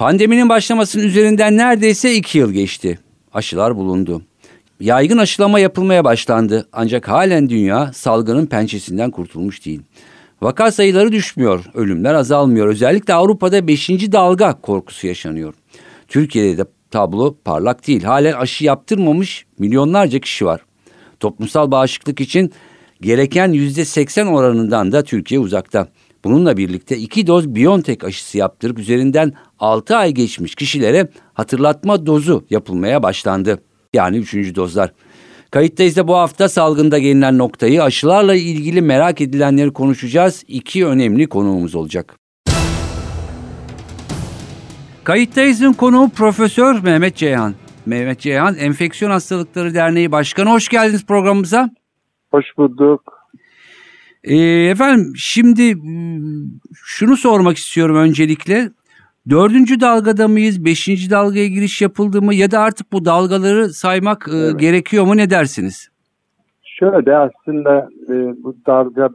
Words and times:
Pandeminin 0.00 0.48
başlamasının 0.48 1.04
üzerinden 1.04 1.56
neredeyse 1.56 2.14
iki 2.14 2.38
yıl 2.38 2.52
geçti. 2.52 2.98
Aşılar 3.34 3.76
bulundu. 3.76 4.22
Yaygın 4.80 5.18
aşılama 5.18 5.60
yapılmaya 5.60 6.04
başlandı 6.04 6.68
ancak 6.72 7.08
halen 7.08 7.48
dünya 7.48 7.92
salgının 7.92 8.46
pençesinden 8.46 9.10
kurtulmuş 9.10 9.66
değil. 9.66 9.80
Vaka 10.42 10.72
sayıları 10.72 11.12
düşmüyor, 11.12 11.64
ölümler 11.74 12.14
azalmıyor. 12.14 12.66
Özellikle 12.66 13.14
Avrupa'da 13.14 13.66
5. 13.66 13.88
dalga 13.90 14.60
korkusu 14.60 15.06
yaşanıyor. 15.06 15.54
Türkiye'de 16.08 16.58
de 16.58 16.64
tablo 16.90 17.36
parlak 17.44 17.86
değil. 17.86 18.02
Halen 18.02 18.32
aşı 18.32 18.64
yaptırmamış 18.64 19.46
milyonlarca 19.58 20.18
kişi 20.18 20.46
var. 20.46 20.60
Toplumsal 21.20 21.70
bağışıklık 21.70 22.20
için 22.20 22.52
gereken 23.00 23.52
yüzde 23.52 23.84
seksen 23.84 24.26
oranından 24.26 24.92
da 24.92 25.04
Türkiye 25.04 25.40
uzakta. 25.40 25.88
Bununla 26.24 26.56
birlikte 26.56 26.96
iki 26.96 27.26
doz 27.26 27.54
Biontech 27.54 28.04
aşısı 28.04 28.38
yaptırıp 28.38 28.78
üzerinden 28.78 29.32
6 29.58 29.96
ay 29.96 30.12
geçmiş 30.12 30.54
kişilere 30.54 31.08
hatırlatma 31.34 32.06
dozu 32.06 32.44
yapılmaya 32.50 33.02
başlandı. 33.02 33.62
Yani 33.94 34.16
üçüncü 34.16 34.54
dozlar. 34.54 34.92
Kayıttayız 35.50 35.96
da 35.96 36.08
bu 36.08 36.16
hafta 36.16 36.48
salgında 36.48 36.98
gelinen 36.98 37.38
noktayı 37.38 37.82
aşılarla 37.82 38.34
ilgili 38.34 38.82
merak 38.82 39.20
edilenleri 39.20 39.72
konuşacağız. 39.72 40.44
İki 40.48 40.86
önemli 40.86 41.26
konuğumuz 41.26 41.74
olacak. 41.74 42.16
Kayıttayız'ın 45.04 45.72
konuğu 45.72 46.10
Profesör 46.10 46.82
Mehmet 46.82 47.16
Ceyhan. 47.16 47.54
Mehmet 47.86 48.20
Ceyhan 48.20 48.56
Enfeksiyon 48.56 49.10
Hastalıkları 49.10 49.74
Derneği 49.74 50.12
Başkanı. 50.12 50.50
Hoş 50.50 50.68
geldiniz 50.68 51.06
programımıza. 51.06 51.70
Hoş 52.30 52.44
bulduk. 52.58 53.19
Ee, 54.24 54.36
efendim 54.70 55.12
şimdi 55.16 55.74
şunu 56.74 57.16
sormak 57.16 57.56
istiyorum 57.56 57.96
öncelikle. 57.96 58.70
Dördüncü 59.30 59.80
dalgada 59.80 60.28
mıyız? 60.28 60.64
Beşinci 60.64 61.10
dalgaya 61.10 61.46
giriş 61.46 61.82
yapıldı 61.82 62.22
mı? 62.22 62.34
Ya 62.34 62.50
da 62.50 62.60
artık 62.60 62.92
bu 62.92 63.04
dalgaları 63.04 63.68
saymak 63.68 64.26
evet. 64.30 64.54
e, 64.54 64.56
gerekiyor 64.58 65.04
mu? 65.04 65.16
Ne 65.16 65.30
dersiniz? 65.30 65.88
Şöyle 66.62 67.16
aslında 67.16 67.88
e, 68.08 68.14
bu 68.44 68.56
dalga 68.66 69.08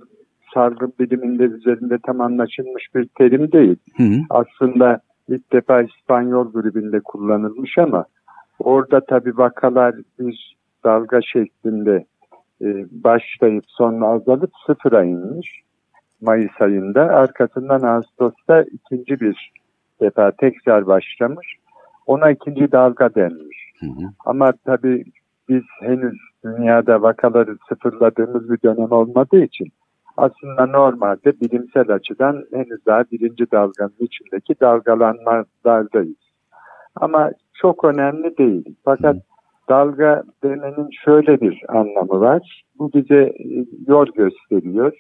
salgın 0.54 0.94
biliminde 1.00 1.44
üzerinde 1.44 1.98
tam 2.06 2.22
anlaşılmış 2.22 2.84
bir 2.96 3.08
terim 3.18 3.52
değil. 3.52 3.76
Hı 3.98 4.04
hı. 4.04 4.18
Aslında 4.30 5.00
ilk 5.30 5.54
defa 5.54 5.82
İspanyol 5.82 6.52
gribinde 6.52 7.00
kullanılmış 7.00 7.78
ama 7.78 8.06
orada 8.60 9.06
tabi 9.06 9.38
vakalar 9.38 9.96
bir 10.20 10.58
dalga 10.84 11.22
şeklinde 11.22 12.06
başlayıp 12.92 13.64
sonra 13.68 14.06
azalıp 14.06 14.52
sıfıra 14.68 15.04
inmiş 15.04 15.62
Mayıs 16.22 16.62
ayında. 16.62 17.02
Arkasından 17.02 17.82
Ağustos'ta 17.82 18.62
ikinci 18.62 19.20
bir 19.20 19.52
defa 20.02 20.32
tekrar 20.32 20.88
başlamış. 20.88 21.56
Ona 22.06 22.32
ikinci 22.32 22.72
dalga 22.72 23.16
denmiş. 23.16 23.72
Hı 23.80 23.86
hı. 23.86 24.06
Ama 24.26 24.54
tabii 24.66 25.04
biz 25.50 25.64
henüz 25.82 26.18
dünyada 26.46 27.02
vakaları 27.02 27.58
sıfırladığımız 27.70 28.50
bir 28.52 28.62
dönem 28.64 28.92
olmadığı 28.92 29.44
için 29.44 29.68
aslında 30.18 30.66
normalde 30.66 31.40
bilimsel 31.42 31.90
açıdan 31.90 32.46
henüz 32.54 32.86
daha 32.86 33.04
birinci 33.12 33.52
dalganın 33.52 33.96
içindeki 34.00 34.60
dalgalanmalardayız. 34.62 36.18
Ama 36.96 37.32
çok 37.54 37.84
önemli 37.84 38.38
değil. 38.38 38.76
Fakat 38.86 39.16
dalga 39.70 40.24
demenin 40.44 40.90
şöyle 41.06 41.42
bir 41.42 41.62
anlamı 41.68 42.20
var. 42.20 42.64
Bu 42.80 42.94
bize 42.94 43.22
e, 43.24 43.66
yol 43.88 44.06
gösteriyor. 44.06 44.94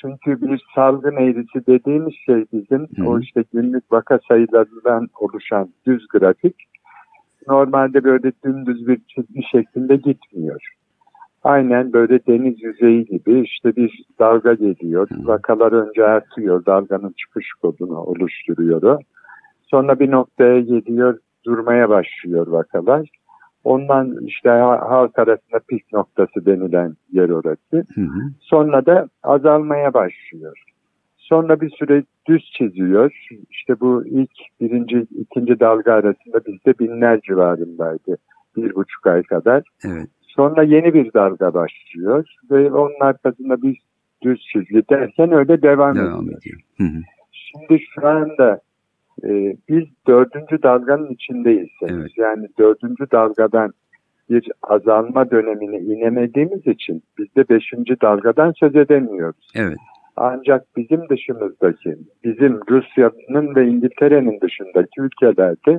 Çünkü 0.00 0.42
bir 0.42 0.62
salgın 0.74 1.16
eğrisi 1.16 1.66
dediğimiz 1.66 2.14
şey 2.26 2.44
bizim 2.52 2.80
Hı. 2.96 3.08
o 3.08 3.20
işte 3.20 3.44
günlük 3.52 3.92
vaka 3.92 4.18
sayılarından 4.28 5.08
oluşan 5.20 5.68
düz 5.86 6.08
grafik 6.08 6.56
normalde 7.48 8.04
böyle 8.04 8.32
dümdüz 8.44 8.88
bir 8.88 9.00
çizgi 9.08 9.42
şeklinde 9.52 9.96
gitmiyor. 9.96 10.74
Aynen 11.44 11.92
böyle 11.92 12.26
deniz 12.26 12.62
yüzeyi 12.62 13.04
gibi 13.04 13.40
işte 13.40 13.76
bir 13.76 14.04
dalga 14.18 14.54
geliyor. 14.54 15.08
Vakalar 15.24 15.72
önce 15.72 16.04
artıyor. 16.04 16.66
Dalganın 16.66 17.14
çıkış 17.18 17.52
kodunu 17.52 17.98
oluşturuyor. 17.98 19.02
Sonra 19.62 20.00
bir 20.00 20.10
noktaya 20.10 20.60
geliyor. 20.60 21.18
Durmaya 21.46 21.88
başlıyor 21.88 22.46
vakalar. 22.46 23.08
Ondan 23.64 24.16
işte 24.26 24.48
halk 24.48 25.18
arasında 25.18 25.60
pik 25.68 25.92
noktası 25.92 26.46
denilen 26.46 26.94
yer 27.12 27.28
orası. 27.28 27.76
Hı 27.94 28.00
hı. 28.00 28.20
Sonra 28.40 28.86
da 28.86 29.08
azalmaya 29.22 29.94
başlıyor. 29.94 30.62
Sonra 31.16 31.60
bir 31.60 31.70
süre 31.70 32.02
düz 32.28 32.50
çiziyor. 32.58 33.26
İşte 33.50 33.80
bu 33.80 34.06
ilk 34.06 34.30
birinci, 34.60 35.06
ikinci 35.10 35.60
dalga 35.60 35.92
arasında 35.92 36.40
bizde 36.46 36.78
binler 36.78 37.20
civarındaydı. 37.20 38.16
Bir 38.56 38.74
buçuk 38.74 39.06
ay 39.06 39.22
kadar. 39.22 39.62
Evet. 39.86 40.08
Sonra 40.22 40.62
yeni 40.62 40.94
bir 40.94 41.12
dalga 41.12 41.54
başlıyor 41.54 42.24
ve 42.50 42.72
onun 42.72 43.00
arkasında 43.00 43.62
bir 43.62 43.78
düz 44.22 44.40
çizgi 44.52 44.82
derken 44.90 45.32
öyle 45.32 45.62
devam, 45.62 45.96
devam 45.96 46.24
ediyor. 46.24 46.38
ediyor. 46.40 46.60
Hı 46.76 46.84
hı. 46.84 47.02
Şimdi 47.32 47.82
şu 47.94 48.06
anda 48.06 48.60
e, 49.28 49.56
biz 49.68 49.84
dördüncü 50.06 50.62
dalganın 50.62 51.10
içindeyiz. 51.10 51.68
Evet. 51.82 52.10
Yani 52.16 52.48
dördüncü 52.58 53.10
dalgadan 53.12 53.72
bir 54.30 54.50
azalma 54.62 55.30
dönemine 55.30 55.78
inemediğimiz 55.78 56.66
için 56.66 57.02
biz 57.18 57.36
de 57.36 57.48
beşinci 57.48 58.00
dalgadan 58.00 58.52
söz 58.60 58.76
edemiyoruz. 58.76 59.48
Evet. 59.54 59.76
Ancak 60.16 60.76
bizim 60.76 61.08
dışımızdaki, 61.08 61.96
bizim 62.24 62.60
Rusya'nın 62.70 63.54
ve 63.54 63.66
İngiltere'nin 63.66 64.40
dışındaki 64.40 65.00
ülkelerde 65.00 65.78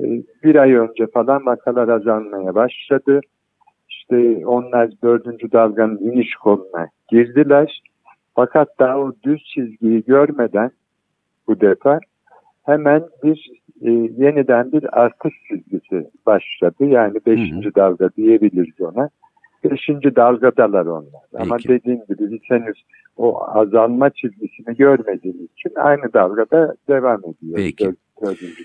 e, 0.00 0.04
bir 0.44 0.56
ay 0.56 0.74
önce 0.74 1.06
falan 1.06 1.46
vakalar 1.46 1.88
azalmaya 1.88 2.54
başladı. 2.54 3.20
İşte 3.88 4.46
onlar 4.46 4.90
dördüncü 5.02 5.52
dalganın 5.52 5.98
iniş 5.98 6.34
koluna 6.34 6.88
girdiler. 7.08 7.82
Fakat 8.34 8.68
daha 8.78 8.98
o 8.98 9.12
düz 9.22 9.44
çizgiyi 9.54 10.04
görmeden 10.04 10.70
bu 11.46 11.60
defa 11.60 12.00
hemen 12.64 13.04
bir 13.22 13.50
e, 13.80 13.90
yeniden 13.90 14.72
bir 14.72 15.00
artış 15.00 15.34
çizgisi 15.48 16.10
başladı. 16.26 16.84
Yani 16.84 17.18
beşinci 17.26 17.66
hı 17.66 17.70
hı. 17.70 17.74
dalga 17.74 18.10
diyebiliriz 18.16 18.80
ona. 18.80 19.08
Beşinci 19.64 20.16
dalgadalar 20.16 20.86
onlar. 20.86 21.22
Peki. 21.32 21.42
Ama 21.42 21.58
dediğim 21.58 22.00
gibi 22.08 22.30
biz 22.30 22.40
henüz 22.48 22.84
o 23.16 23.42
azalma 23.42 24.10
çizgisini 24.10 24.76
görmediğimiz 24.76 25.44
için 25.44 25.72
aynı 25.76 26.12
dalgada 26.12 26.74
devam 26.88 27.20
ediyor. 27.20 27.56
Peki. 27.56 27.84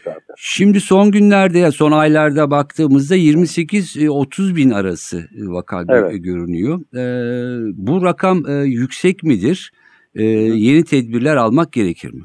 dalga. 0.06 0.34
Şimdi 0.38 0.80
son 0.80 1.12
günlerde 1.12 1.60
ya 1.60 1.72
son 1.72 1.92
aylarda 1.92 2.52
baktığımızda 2.52 3.16
28-30 3.16 4.56
bin 4.56 4.70
arası 4.70 5.22
vaka 5.38 5.84
evet. 5.90 6.24
görünüyor. 6.24 6.80
Ee, 6.96 7.74
bu 7.76 8.04
rakam 8.04 8.44
e, 8.50 8.54
yüksek 8.54 9.24
midir? 9.24 9.72
Ee, 10.16 10.24
yeni 10.24 10.84
tedbirler 10.84 11.36
almak 11.36 11.72
gerekir 11.72 12.14
mi? 12.14 12.22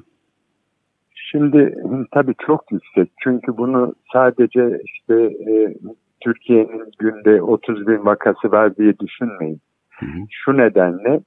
Şimdi 1.35 1.75
tabii 2.13 2.35
çok 2.47 2.73
yüksek. 2.73 3.11
Çünkü 3.25 3.57
bunu 3.57 3.95
sadece 4.13 4.81
işte 4.85 5.15
e, 5.25 5.75
Türkiye'nin 6.21 6.93
günde 6.99 7.43
30 7.43 7.87
bin 7.87 8.07
vakası 8.07 8.53
var 8.53 8.77
diye 8.77 8.99
düşünmeyin. 8.99 9.61
Hı 9.91 10.07
hı. 10.07 10.19
Şu 10.31 10.57
nedenle 10.57 11.21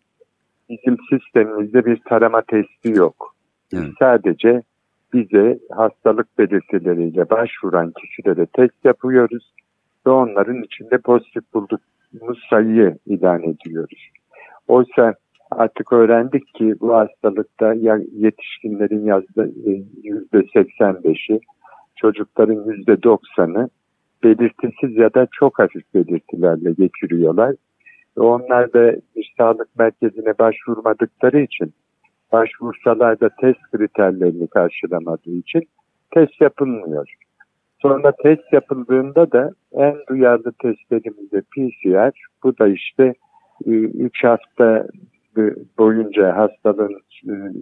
bizim 0.70 0.98
sistemimizde 1.10 1.86
bir 1.86 2.02
tarama 2.10 2.42
testi 2.42 2.90
yok. 2.90 3.36
Evet. 3.74 3.90
Sadece 4.00 4.62
bize 5.14 5.60
hastalık 5.72 6.38
belirtileriyle 6.38 7.30
başvuran 7.30 7.92
kişilere 8.02 8.46
test 8.46 8.86
yapıyoruz 8.86 9.54
ve 10.08 10.12
onların 10.12 10.64
içinde 10.64 10.98
pozitif 10.98 11.54
bulduğumuz 11.54 12.40
sayıyı 12.50 12.98
ilan 13.06 13.44
ediyoruz. 13.44 14.10
Oysa 14.68 15.14
artık 15.52 15.94
öğrendik 15.94 16.56
ki 16.56 16.76
bu 16.80 16.94
hastalıkta 16.94 17.74
yetişkinlerin 18.14 19.06
yüzde 20.04 20.38
85'i, 20.38 21.40
çocukların 21.96 22.72
yüzde 22.72 22.94
90'ı 22.94 23.70
belirtisiz 24.24 24.98
ya 24.98 25.14
da 25.14 25.28
çok 25.32 25.60
hafif 25.60 25.94
belirtilerle 25.94 26.72
geçiriyorlar. 26.72 27.56
Onlar 28.18 28.74
da 28.74 28.96
bir 29.16 29.34
sağlık 29.38 29.80
merkezine 29.80 30.38
başvurmadıkları 30.40 31.40
için, 31.40 31.74
başvursalar 32.32 33.20
da 33.20 33.30
test 33.42 33.62
kriterlerini 33.72 34.48
karşılamadığı 34.48 35.32
için 35.32 35.64
test 36.14 36.42
yapılmıyor. 36.42 37.14
Sonra 37.82 38.12
test 38.24 38.54
yapıldığında 38.54 39.32
da 39.32 39.52
en 39.74 39.96
duyarlı 40.10 40.52
testlerimizde 40.52 41.42
PCR. 41.42 42.12
Bu 42.44 42.58
da 42.58 42.68
işte 42.68 43.14
3 43.66 44.24
hafta 44.24 44.88
boyunca 45.78 46.38
hastalığın 46.38 47.02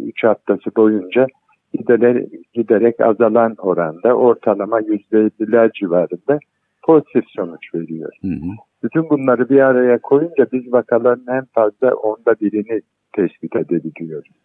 3 0.08 0.24
haftası 0.24 0.76
boyunca 0.78 1.28
giderek, 1.74 2.30
giderek 2.54 3.02
azalan 3.02 3.56
oranda 3.58 4.14
ortalama 4.14 4.80
%50'ler 4.80 5.72
civarında 5.74 6.40
pozitif 6.84 7.24
sonuç 7.28 7.76
veriyor. 7.76 8.12
Hı 8.22 8.28
hı. 8.28 8.52
Bütün 8.84 9.10
bunları 9.10 9.50
bir 9.50 9.60
araya 9.60 9.98
koyunca 9.98 10.48
biz 10.54 10.74
vakaların 10.74 11.38
en 11.38 11.46
fazla 11.46 11.94
onda 11.94 12.36
birini 12.42 12.82
tespit 13.16 13.56
edebiliyoruz. 13.56 14.36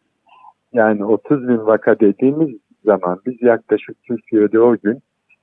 Yani 0.72 1.04
30 1.04 1.48
bin 1.48 1.66
vaka 1.66 2.00
dediğimiz 2.00 2.56
zaman 2.84 3.18
biz 3.26 3.42
yaklaşık 3.42 3.96
Türkiye'de 4.02 4.60
o 4.60 4.76
gün 4.76 4.98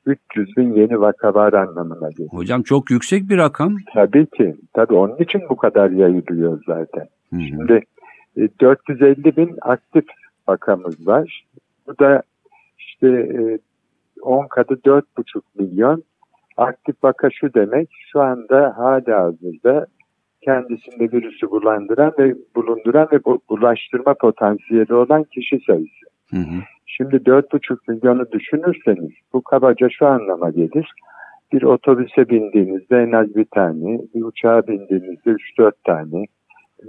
300 0.06 0.58
bin 0.58 0.74
yeni 0.74 1.02
vaka 1.02 1.34
var 1.34 1.54
anlamına 1.54 2.10
geliyor. 2.10 2.30
Hocam 2.32 2.62
çok 2.62 2.92
yüksek 2.92 3.30
bir 3.30 3.38
rakam. 3.38 3.76
Tabii 3.94 4.26
ki. 4.26 4.56
Tabii 4.74 4.94
onun 4.94 5.18
için 5.18 5.42
bu 5.50 5.58
kadar 5.58 5.90
yayılıyor 5.90 6.64
zaten. 6.68 7.08
Hı 7.30 7.36
hı. 7.36 7.42
Şimdi 7.42 7.82
450 8.62 9.30
e, 9.30 9.36
bin 9.36 9.58
aktif 9.62 10.06
vakamız 10.48 11.08
var. 11.08 11.46
Bu 11.88 12.00
da 12.00 12.24
işte 12.80 13.30
10 14.22 14.46
e, 14.46 14.48
katı 14.48 14.74
4,5 14.74 15.42
milyon. 15.60 16.04
Aktif 16.58 16.96
vaka 17.04 17.30
şu 17.30 17.54
demek 17.54 17.90
şu 18.12 18.22
anda 18.22 18.78
hala 18.78 19.24
hazırda 19.24 19.88
kendisinde 20.42 21.12
virüsü 21.12 21.50
bulandıran 21.52 22.14
ve 22.20 22.36
bulunduran 22.56 23.08
ve 23.12 23.20
bulaştırma 23.50 24.14
potansiyeli 24.14 24.94
olan 24.94 25.24
kişi 25.24 25.60
sayısı. 25.68 26.06
Hı 26.30 26.38
hı. 26.38 26.62
Şimdi 26.86 27.16
4,5 27.16 27.78
milyonu 27.88 28.32
düşünürseniz 28.32 29.12
bu 29.34 29.42
kabaca 29.42 29.90
şu 29.90 30.08
anlama 30.08 30.50
gelir. 30.50 30.92
Bir 31.54 31.64
otobüse 31.64 32.30
bindiğinizde 32.30 32.98
en 32.98 33.12
az 33.12 33.36
bir 33.36 33.46
tane, 33.46 34.00
bir 34.16 34.24
uçağa 34.24 34.68
bindiğinizde 34.68 35.30
3-4 35.30 35.72
tane, 35.84 36.26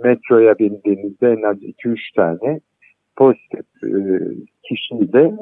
metroya 0.04 0.58
bindiğinizde 0.58 1.28
en 1.28 1.42
az 1.42 1.56
2-3 1.56 2.14
tane 2.16 2.60
pozitif 3.16 3.84
e, 3.84 3.90
kişiyle 4.62 5.32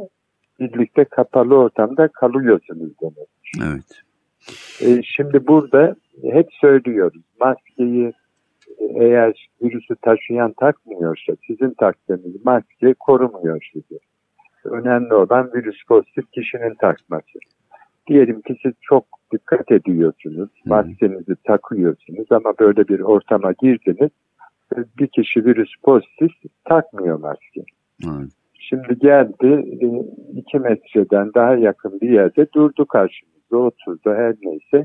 birlikte 0.60 1.04
kapalı 1.04 1.58
ortamda 1.58 2.08
kalıyorsunuz 2.08 2.92
demek. 3.02 3.28
Evet. 3.64 4.02
E, 4.80 5.02
şimdi 5.02 5.46
burada 5.46 5.96
hep 6.22 6.48
söylüyoruz 6.60 7.22
maskeyi 7.40 8.12
eğer 8.94 9.48
virüsü 9.62 9.96
taşıyan 10.02 10.52
takmıyorsa 10.52 11.32
sizin 11.46 11.70
taktığınız 11.70 12.44
maske 12.44 12.94
korumuyor 12.94 13.70
sizi. 13.72 13.98
Önemli 14.64 15.14
olan 15.14 15.50
virüs 15.54 15.84
pozitif 15.88 16.32
kişinin 16.32 16.74
takması. 16.74 17.38
Diyelim 18.06 18.40
ki 18.40 18.56
siz 18.62 18.72
çok 18.82 19.04
dikkat 19.32 19.72
ediyorsunuz, 19.72 20.50
maskenizi 20.64 21.36
takıyorsunuz 21.44 22.26
ama 22.32 22.52
böyle 22.60 22.88
bir 22.88 23.00
ortama 23.00 23.52
girdiniz, 23.52 24.10
bir 24.98 25.06
kişi 25.06 25.44
virüs 25.44 25.70
pozitif 25.82 26.30
takmıyor 26.64 27.18
maske. 27.18 27.64
Evet. 28.04 28.30
Şimdi 28.54 28.98
geldi 28.98 29.64
iki 30.32 30.58
metreden 30.58 31.30
daha 31.34 31.54
yakın 31.54 32.00
bir 32.00 32.10
yerde 32.10 32.46
durdu 32.54 32.86
karşımızda 32.86 33.56
oturdu 33.56 34.14
her 34.14 34.34
neyse. 34.42 34.84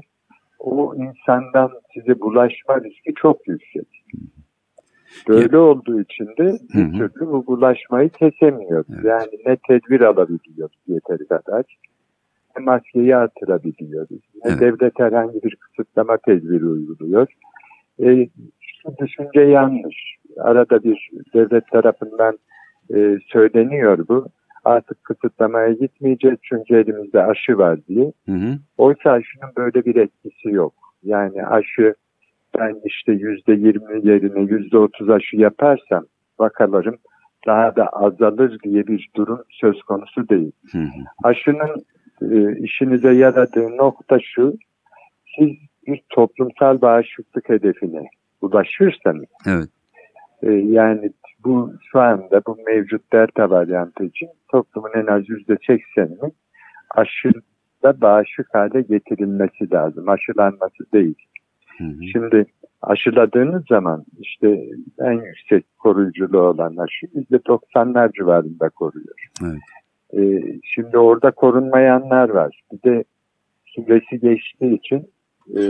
O 0.59 0.95
insandan 0.95 1.71
size 1.93 2.19
bulaşma 2.19 2.81
riski 2.81 3.13
çok 3.15 3.47
yüksek. 3.47 3.87
Böyle 5.27 5.57
ya. 5.57 5.61
olduğu 5.61 6.01
için 6.01 6.25
de 6.25 6.59
bir 6.73 6.97
türlü 6.97 7.27
bu 7.27 7.47
bulaşmayı 7.47 8.09
kesemiyoruz. 8.09 8.87
Evet. 8.93 9.05
Yani 9.05 9.31
ne 9.45 9.57
tedbir 9.67 10.01
alabiliyoruz 10.01 10.77
yeteri 10.87 11.27
kadar 11.27 11.63
ne 12.57 12.63
maskeyi 12.63 13.15
artırabiliyoruz. 13.15 14.21
Ne 14.45 14.51
evet. 14.51 14.59
devlet 14.59 14.99
herhangi 14.99 15.43
bir 15.43 15.55
kısıtlama 15.55 16.17
tedbiri 16.17 16.65
uyguluyor. 16.65 17.27
E, 17.99 18.29
şu 18.83 18.97
düşünce 18.97 19.41
yanlış. 19.41 19.95
Arada 20.37 20.83
bir 20.83 21.09
devlet 21.33 21.67
tarafından 21.67 22.37
e, 22.95 23.17
söyleniyor 23.27 24.07
bu. 24.07 24.27
Artık 24.63 25.03
kısıtlamaya 25.03 25.71
gitmeyeceğiz 25.71 26.37
çünkü 26.43 26.75
elimizde 26.75 27.23
aşı 27.23 27.57
var 27.57 27.79
diye. 27.87 28.11
Hı 28.25 28.31
hı. 28.31 28.57
Oysa 28.77 29.11
aşının 29.11 29.51
böyle 29.57 29.85
bir 29.85 29.95
etkisi 29.95 30.49
yok. 30.49 30.73
Yani 31.03 31.45
aşı 31.45 31.95
ben 32.59 32.75
işte 32.85 33.11
yüzde 33.11 33.53
yirmi 33.53 34.07
yerine 34.07 34.41
yüzde 34.41 34.77
otuz 34.77 35.09
aşı 35.09 35.35
yaparsam 35.37 36.05
vakalarım 36.39 36.95
daha 37.47 37.75
da 37.75 37.87
azalır 37.87 38.59
diye 38.63 38.87
bir 38.87 39.09
durum 39.15 39.43
söz 39.49 39.81
konusu 39.81 40.29
değil. 40.29 40.51
Hı 40.71 40.77
hı. 40.77 40.87
Aşının 41.23 41.85
e, 42.21 42.57
işinize 42.59 43.13
yaradığı 43.13 43.77
nokta 43.77 44.19
şu, 44.19 44.53
siz 45.35 45.49
bir 45.87 46.01
toplumsal 46.09 46.81
bağışıklık 46.81 47.49
hedefine 47.49 48.03
ulaşırsanız, 48.41 49.25
evet. 49.47 49.69
e, 50.43 50.51
yani 50.51 51.11
bu 51.43 51.73
şu 51.91 51.99
anda 51.99 52.41
bu 52.47 52.57
mevcut 52.65 53.13
delta 53.13 53.49
varyantı 53.49 54.03
için 54.03 54.29
toplumun 54.51 54.91
en 54.95 55.05
az 55.05 55.29
yüzde 55.29 55.57
sekseninin 55.67 56.33
aşıda 56.95 58.01
bağışık 58.01 58.55
hale 58.55 58.81
getirilmesi 58.81 59.71
lazım. 59.71 60.09
Aşılanması 60.09 60.91
değil. 60.93 61.15
Hı 61.77 61.83
hı. 61.83 62.03
Şimdi 62.11 62.45
aşıladığınız 62.81 63.63
zaman 63.69 64.05
işte 64.19 64.63
en 64.99 65.11
yüksek 65.11 65.65
koruyuculuğu 65.79 66.41
olan 66.41 66.77
aşı 66.77 67.07
yüzde 67.15 67.45
doksanlar 67.45 68.11
civarında 68.11 68.69
koruyor. 68.69 69.29
Evet. 69.43 69.59
Ee, 70.17 70.43
şimdi 70.63 70.97
orada 70.97 71.31
korunmayanlar 71.31 72.29
var. 72.29 72.61
Bir 72.71 72.91
de 72.91 73.03
süresi 73.65 74.19
geçtiği 74.19 74.75
için 74.75 75.09
e, 75.57 75.61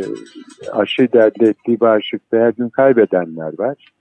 aşı 0.72 1.04
elde 1.04 1.50
ettiği 1.50 1.80
bağışıklığı 1.80 2.38
her 2.38 2.54
gün 2.54 2.70
kaybedenler 2.70 3.60
var. 3.60 3.92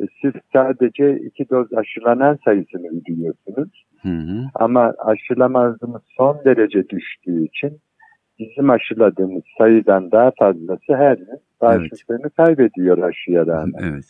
E, 0.00 0.04
siz 0.22 0.32
sadece 0.52 1.18
iki 1.18 1.50
doz 1.50 1.72
aşılanan 1.72 2.38
sayısını 2.44 3.04
biliyorsunuz. 3.06 3.84
Hı 4.02 4.08
hı. 4.08 4.42
Ama 4.54 4.94
aşılama 4.98 5.64
hızımız 5.64 6.02
son 6.16 6.40
derece 6.44 6.88
düştüğü 6.88 7.44
için 7.44 7.78
bizim 8.38 8.70
aşıladığımız 8.70 9.42
sayıdan 9.58 10.12
daha 10.12 10.32
fazlası 10.38 10.96
her 10.96 11.16
gün 11.16 11.40
bağışıklığını 11.60 12.20
evet. 12.22 12.36
kaybediyor 12.36 12.98
aşıya 12.98 13.46
rağmen. 13.46 13.72
Evet. 13.92 14.04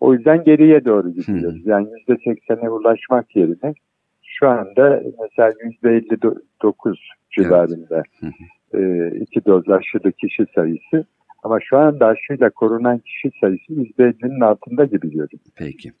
O 0.00 0.14
yüzden 0.14 0.44
geriye 0.44 0.84
doğru 0.84 1.10
gidiyoruz. 1.10 1.64
Hı. 1.64 1.68
Yani 1.68 1.88
%80'e 2.08 2.68
ulaşmak 2.68 3.36
yerine 3.36 3.74
şu 4.22 4.48
anda 4.48 5.02
mesela 5.22 5.52
%59 5.82 6.96
civarında 7.30 8.02
evet. 8.22 8.34
E, 8.74 9.10
iki 9.20 9.44
doz 9.44 9.68
aşılı 9.68 10.12
kişi 10.12 10.46
sayısı. 10.54 11.06
Ama 11.42 11.58
şu 11.60 11.78
anda 11.78 12.06
aşıyla 12.06 12.50
korunan 12.50 12.98
kişi 12.98 13.30
sayısı 13.40 13.72
%50'nin 13.72 14.40
altında 14.40 14.84
gibi 14.84 15.10
görünüyor. 15.10 15.40
Peki. 15.56 15.92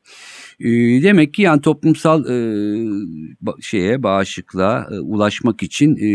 E, 0.60 0.68
demek 1.02 1.34
ki 1.34 1.42
yani 1.42 1.60
toplumsal 1.60 2.24
e, 2.24 2.36
şeye 3.60 4.02
bağışıklığa 4.02 4.86
e, 4.90 5.00
ulaşmak 5.00 5.62
için 5.62 5.96
e, 5.96 6.08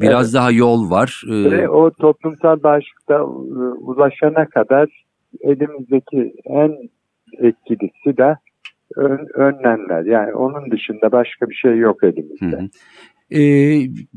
biraz 0.00 0.26
evet. 0.26 0.34
daha 0.34 0.50
yol 0.50 0.90
var. 0.90 1.22
E, 1.30 1.50
Ve 1.50 1.68
o 1.68 1.90
toplumsal 1.90 2.62
bağışıklığa 2.62 3.18
e, 3.18 3.22
ulaşana 3.78 4.48
kadar 4.48 5.04
elimizdeki 5.40 6.34
en 6.44 6.76
etkilisi 7.38 8.16
de 8.16 8.36
ön, 8.96 9.28
önlemler. 9.34 10.04
Yani 10.04 10.34
onun 10.34 10.70
dışında 10.70 11.12
başka 11.12 11.48
bir 11.48 11.54
şey 11.54 11.76
yok 11.76 12.04
elimizde. 12.04 12.46
Hı 12.46 12.60
hı. 12.60 12.68
Ee, 13.34 13.40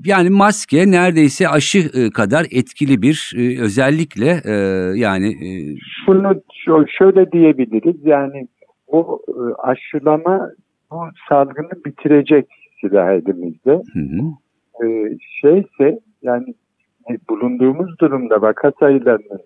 yani 0.05 0.29
maske 0.29 0.91
neredeyse 0.91 1.49
aşı 1.49 1.77
e, 1.93 2.09
kadar 2.09 2.45
etkili 2.51 3.01
bir 3.01 3.33
e, 3.37 3.61
özellikle 3.61 4.41
e, 4.45 4.53
yani. 4.95 5.27
E... 5.27 5.49
Şunu 6.05 6.41
şöyle 6.97 7.31
diyebiliriz 7.31 8.05
yani 8.05 8.47
bu 8.91 9.21
e, 9.27 9.41
aşılama 9.61 10.49
bu 10.91 10.97
salgını 11.29 11.85
bitirecek 11.85 12.45
silah 12.81 13.09
elimizde. 13.11 13.81
Hı 13.93 13.99
hı. 13.99 14.23
E, 14.85 15.17
şeyse 15.41 15.99
yani 16.21 16.45
bulunduğumuz 17.29 17.99
durumda 17.99 18.41
vaka 18.41 18.71
sayılarının 18.79 19.41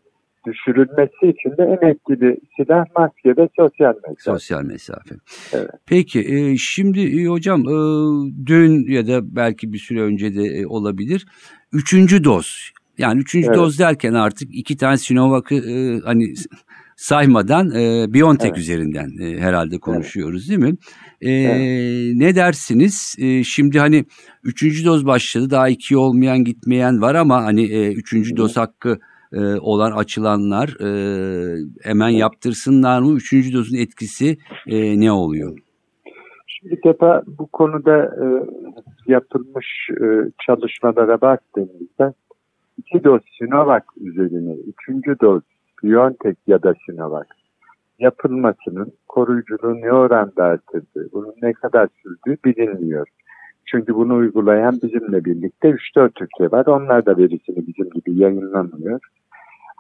düşürülmesi 0.48 1.38
için 1.38 1.57
de 1.57 1.63
en 1.63 1.88
etkili 1.89 2.38
silah 2.57 2.86
maske 2.98 3.38
ve 3.38 3.50
sosyal 3.55 3.93
mesafe. 3.93 4.15
Sosyal 4.17 4.63
mesafe. 4.63 5.15
Evet. 5.53 5.69
Peki 5.86 6.19
e, 6.19 6.57
şimdi 6.57 7.21
e, 7.21 7.25
hocam 7.25 7.62
e, 7.62 7.75
dün 8.45 8.91
ya 8.91 9.07
da 9.07 9.36
belki 9.36 9.74
bir 9.74 9.77
süre 9.77 10.01
önce 10.01 10.36
de 10.36 10.43
e, 10.43 10.65
olabilir. 10.65 11.25
Üçüncü 11.74 12.24
doz 12.24 12.71
yani 12.98 13.21
üçüncü 13.21 13.48
evet. 13.48 13.57
doz 13.57 13.79
derken 13.79 14.13
artık 14.13 14.50
iki 14.55 14.77
tane 14.77 14.98
Sinovac'ı 14.98 15.55
e, 15.55 16.00
hani 16.00 16.33
saymadan 16.95 17.71
e, 17.71 18.13
BioNTech 18.13 18.50
evet. 18.50 18.57
üzerinden 18.57 19.10
e, 19.21 19.39
herhalde 19.39 19.79
konuşuyoruz 19.79 20.50
evet. 20.50 20.62
değil 20.62 20.71
mi? 20.71 20.77
E, 21.21 21.31
evet. 21.31 22.15
Ne 22.15 22.36
dersiniz? 22.36 23.15
E, 23.19 23.43
şimdi 23.43 23.79
hani 23.79 24.05
üçüncü 24.43 24.86
doz 24.86 25.05
başladı 25.05 25.50
daha 25.50 25.69
iki 25.69 25.98
olmayan 25.98 26.43
gitmeyen 26.43 27.01
var 27.01 27.15
ama 27.15 27.43
hani 27.43 27.63
e, 27.63 27.93
üçüncü 27.93 28.38
doz 28.38 28.57
hakkı 28.57 29.00
e, 29.34 29.60
olan 29.60 29.92
açılanlar 29.92 30.68
e, 30.80 30.90
hemen 31.82 32.10
yaptırsınlar 32.10 33.02
mı? 33.02 33.14
Üçüncü 33.14 33.54
dozun 33.54 33.78
etkisi 33.78 34.38
e, 34.68 35.00
ne 35.00 35.12
oluyor? 35.12 35.58
Bir 36.64 36.84
defa 36.84 37.24
bu 37.28 37.48
konuda 37.48 37.98
e, 38.06 38.26
yapılmış 39.08 39.90
e, 40.02 40.06
çalışmalara 40.46 41.22
baktığımızda 41.22 42.14
iki 42.78 43.04
doz 43.04 43.22
Sinovac 43.38 43.84
üzerine 43.98 44.54
üçüncü 44.54 45.16
doz 45.22 45.42
BioNTech 45.84 46.38
ya 46.48 46.64
da 46.64 46.74
Sinovac 46.86 47.28
yapılmasının 48.00 48.94
koruyuculuğu 49.08 49.82
ne 49.82 49.94
oranda 49.94 50.44
artırdığı, 50.44 51.10
bunun 51.14 51.34
ne 51.42 51.54
kadar 51.54 51.88
sürdüğü 52.04 52.38
bilinmiyor. 52.46 53.08
Çünkü 53.66 53.96
bunu 53.96 54.16
uygulayan 54.16 54.80
bizimle 54.84 55.26
birlikte 55.26 55.70
3-4 55.70 56.10
ülke 56.24 56.52
var. 56.52 56.66
Onlar 56.66 57.06
da 57.06 57.18
verisini 57.18 57.68
bizim 57.68 57.90
gibi 57.90 58.20
yayınlamıyor. 58.20 59.00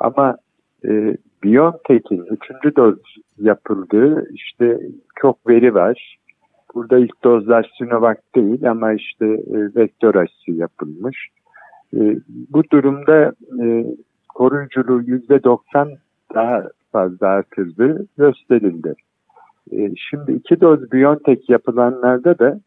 Ama 0.01 0.37
e, 0.85 1.17
BioNTech'in 1.43 2.25
üçüncü 2.25 2.75
doz 2.75 2.95
yapıldığı 3.37 4.29
işte 4.33 4.79
çok 5.21 5.49
veri 5.49 5.73
var. 5.73 6.17
Burada 6.75 6.97
ilk 6.97 7.23
dozlar 7.23 7.71
Sinovac 7.77 8.17
değil 8.35 8.69
ama 8.69 8.93
işte 8.93 9.25
e, 9.25 9.75
vektör 9.75 10.15
aşısı 10.15 10.51
yapılmış. 10.51 11.27
E, 11.93 11.99
bu 12.49 12.63
durumda 12.71 13.33
e, 13.63 13.85
koruyuculuğu 14.29 15.01
%90 15.01 15.97
daha 16.33 16.67
fazla 16.91 17.27
artırdığı 17.27 18.07
gösterildi. 18.17 18.93
E, 19.71 19.91
şimdi 19.95 20.31
iki 20.31 20.61
doz 20.61 20.91
BioNTech 20.91 21.49
yapılanlarda 21.49 22.39
da 22.39 22.59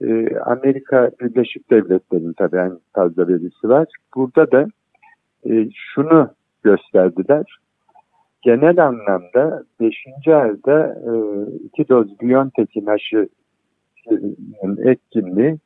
e, 0.00 0.38
Amerika 0.38 1.10
Birleşik 1.20 1.70
Devletleri'nin 1.70 2.32
tabii 2.32 2.56
en 2.56 2.78
fazla 2.92 3.28
verisi 3.28 3.68
var. 3.68 3.86
Burada 4.14 4.50
da 4.50 4.66
e, 5.50 5.68
şunu 5.74 6.30
gösterdiler. 6.66 7.58
Genel 8.42 8.86
anlamda 8.86 9.64
5. 9.80 9.96
ayda 10.26 10.86
e, 10.86 11.12
iki 11.64 11.88
doz 11.88 12.20
BioNTech'in 12.20 12.86
aşı 12.86 13.28
etkinliği 14.78 15.58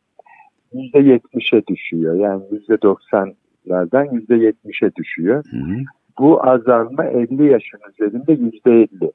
%70'e 0.74 1.66
düşüyor. 1.66 2.14
Yani 2.14 2.42
%90'lardan 2.68 4.06
%70'e 4.06 4.94
düşüyor. 4.94 5.44
Hı 5.50 5.56
hı. 5.56 5.76
Bu 6.18 6.48
azalma 6.48 7.04
50 7.04 7.46
yaşın 7.46 7.80
üzerinde 7.92 8.32
%50. 8.32 9.12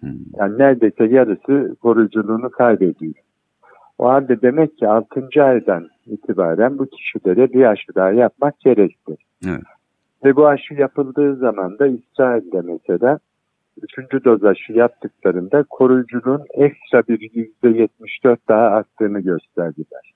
Hı. 0.00 0.06
Yani 0.36 0.58
neredeyse 0.58 1.04
yarısı 1.04 1.76
koruyuculuğunu 1.82 2.50
kaybediyor. 2.50 3.14
O 3.98 4.08
halde 4.08 4.42
demek 4.42 4.78
ki 4.78 4.88
6. 4.88 5.44
aydan 5.44 5.88
itibaren 6.06 6.78
bu 6.78 6.86
kişilere 6.86 7.52
bir 7.52 7.64
aşı 7.64 7.94
daha 7.94 8.12
yapmak 8.12 8.60
gerekti. 8.60 9.16
Evet. 9.46 9.62
Ve 10.24 10.36
bu 10.36 10.48
aşı 10.48 10.74
yapıldığı 10.74 11.36
zaman 11.36 11.78
da 11.78 11.86
İsrail'de 11.86 12.60
mesela 12.60 13.18
üçüncü 13.82 14.24
doz 14.24 14.44
aşı 14.44 14.72
yaptıklarında 14.72 15.64
koruyuculuğun 15.70 16.42
ekstra 16.54 17.02
bir 17.08 17.18
%74 17.64 18.36
daha 18.48 18.60
arttığını 18.60 19.20
gösterdiler. 19.20 20.12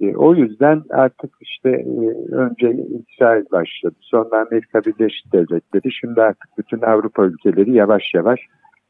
E, 0.00 0.16
o 0.16 0.34
yüzden 0.34 0.82
artık 0.90 1.30
işte 1.40 1.70
e, 1.70 2.34
önce 2.34 2.86
İsrail 3.08 3.44
başladı, 3.52 3.94
sonra 4.00 4.46
Amerika 4.46 4.80
Birleşik 4.80 5.32
Devletleri, 5.32 5.92
şimdi 5.92 6.22
artık 6.22 6.58
bütün 6.58 6.80
Avrupa 6.80 7.24
ülkeleri 7.24 7.72
yavaş 7.72 8.14
yavaş 8.14 8.40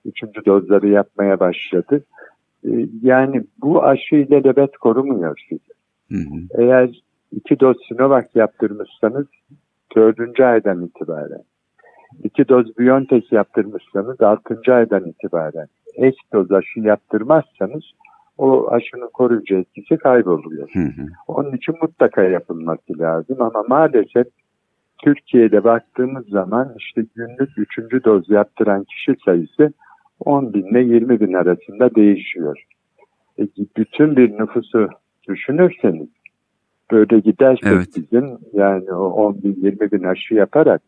üçüncü 0.04 0.44
dozları 0.46 0.88
yapmaya 0.88 1.40
başladı. 1.40 2.04
E, 2.64 2.70
yani 3.02 3.42
bu 3.62 3.84
aşı 3.84 4.16
ile 4.16 4.44
lebet 4.44 4.76
korumuyor 4.76 5.46
sizi. 5.48 5.72
Hı 6.08 6.16
hı. 6.16 6.62
Eğer 6.62 7.02
iki 7.32 7.60
doz 7.60 7.76
Sinovac 7.88 8.26
yaptırmışsanız 8.34 9.26
dördüncü 9.96 10.44
aydan 10.44 10.82
itibaren, 10.82 11.42
iki 12.24 12.48
doz 12.48 12.78
Biontech 12.78 13.32
yaptırmışsanız 13.32 14.20
altıncı 14.20 14.74
aydan 14.74 15.04
itibaren, 15.04 15.66
ek 15.96 16.16
doz 16.32 16.52
aşı 16.52 16.80
yaptırmazsanız 16.80 17.84
o 18.38 18.70
aşının 18.70 19.10
koruyucu 19.12 19.56
etkisi 19.56 19.96
kayboluyor. 19.96 20.68
Hı 20.72 20.78
hı. 20.78 21.06
Onun 21.28 21.52
için 21.52 21.74
mutlaka 21.82 22.22
yapılması 22.22 22.98
lazım 22.98 23.42
ama 23.42 23.62
maalesef 23.68 24.26
Türkiye'de 25.04 25.64
baktığımız 25.64 26.26
zaman 26.28 26.74
işte 26.78 27.04
günlük 27.14 27.58
üçüncü 27.58 28.04
doz 28.04 28.30
yaptıran 28.30 28.84
kişi 28.84 29.14
sayısı 29.24 29.72
10 30.20 30.54
bin 30.54 30.66
ile 30.66 30.80
20 30.80 31.20
bin 31.20 31.32
arasında 31.32 31.94
değişiyor. 31.94 32.64
E, 33.38 33.42
bütün 33.76 34.16
bir 34.16 34.30
nüfusu 34.30 34.88
düşünürseniz 35.28 36.08
böyle 36.92 37.20
gidersek 37.20 37.66
evet. 37.66 37.88
bizim 37.96 38.38
yani 38.52 38.92
o 38.92 39.04
10 39.04 39.42
bin 39.42 39.56
20 39.62 39.92
bin 39.92 40.02
aşı 40.02 40.34
yaparak 40.34 40.82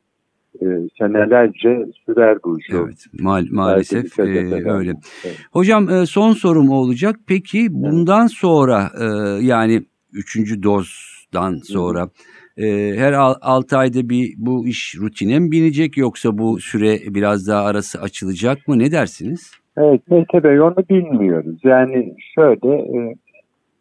e, 0.60 0.66
senelerce 0.98 1.86
sürer 2.06 2.38
bu 2.44 2.60
iş. 2.60 2.66
Evet 2.70 3.06
ma 3.20 3.40
maalesef 3.50 4.18
e, 4.18 4.22
öyle. 4.22 4.94
Evet. 5.24 5.36
Hocam 5.52 5.90
e, 5.90 6.06
son 6.06 6.32
sorum 6.32 6.70
olacak. 6.70 7.16
Peki 7.26 7.66
bundan 7.70 8.26
sonra 8.26 8.90
e, 9.00 9.04
yani 9.44 9.82
üçüncü 10.12 10.62
dozdan 10.62 11.56
sonra 11.64 12.08
e, 12.56 12.94
her 12.96 13.12
6 13.12 13.76
ayda 13.76 14.08
bir 14.08 14.34
bu 14.36 14.66
iş 14.66 14.94
rutine 15.00 15.38
mi 15.38 15.50
binecek 15.50 15.96
yoksa 15.96 16.38
bu 16.38 16.60
süre 16.60 17.14
biraz 17.14 17.48
daha 17.48 17.64
arası 17.64 18.00
açılacak 18.00 18.68
mı? 18.68 18.78
Ne 18.78 18.92
dersiniz? 18.92 19.52
Evet 19.76 20.10
Mete 20.10 20.44
Bey 20.44 20.60
onu 20.60 20.76
bilmiyoruz. 20.90 21.60
Yani 21.64 22.14
şöyle 22.34 22.74
e, 22.74 23.14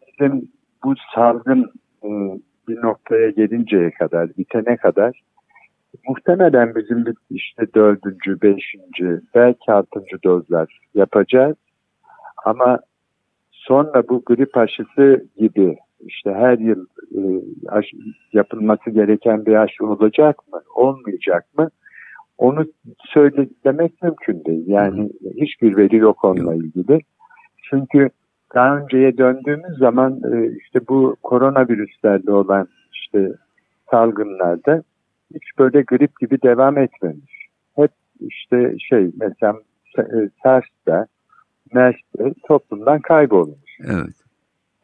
bizim 0.07 0.49
bu 0.83 0.93
salgın 1.15 1.71
bir 2.67 2.81
noktaya 2.81 3.29
gelinceye 3.29 3.91
kadar, 3.91 4.38
bitene 4.38 4.77
kadar 4.77 5.22
muhtemelen 6.08 6.75
bizim 6.75 7.05
işte 7.29 7.74
dördüncü, 7.75 8.41
beşinci, 8.41 9.22
belki 9.36 9.72
altıncı 9.72 10.24
dozlar 10.24 10.79
yapacağız. 10.96 11.55
Ama 12.46 12.79
sonra 13.51 14.03
bu 14.10 14.24
grip 14.25 14.58
aşısı 14.58 15.25
gibi 15.38 15.77
işte 16.00 16.34
her 16.34 16.58
yıl 16.58 16.86
e, 17.17 17.22
aşı, 17.67 17.98
yapılması 18.34 18.89
gereken 18.89 19.46
bir 19.46 19.55
aşı 19.55 19.86
olacak 19.86 20.48
mı, 20.53 20.62
olmayacak 20.75 21.46
mı? 21.58 21.70
Onu 22.38 22.65
söylemek 23.05 24.01
mümkün 24.01 24.46
değil. 24.46 24.63
Yani 24.67 25.10
hiçbir 25.36 25.77
veri 25.77 25.96
yok 25.96 26.25
onunla 26.25 26.55
ilgili. 26.55 27.00
Çünkü 27.70 28.10
daha 28.55 28.77
önceye 28.77 29.17
döndüğümüz 29.17 29.77
zaman 29.77 30.22
e, 30.34 30.58
işte 30.58 30.79
bu 30.88 31.15
koronavirüslerle 31.24 32.31
olan 32.31 32.67
işte 32.93 33.31
salgınlarda 33.91 34.84
hiç 35.36 35.43
böyle 35.60 35.81
grip 35.81 36.20
gibi 36.20 36.41
devam 36.41 36.77
etmemiş. 36.77 37.48
Hep 37.75 37.91
işte 38.20 38.75
şey 38.89 39.12
mesela 39.20 39.53
e, 39.98 40.29
SARS'da, 40.43 41.08
MERS'de 41.74 42.34
toplumdan 42.48 43.00
kaybolmuş. 43.00 43.77
Evet. 43.84 44.15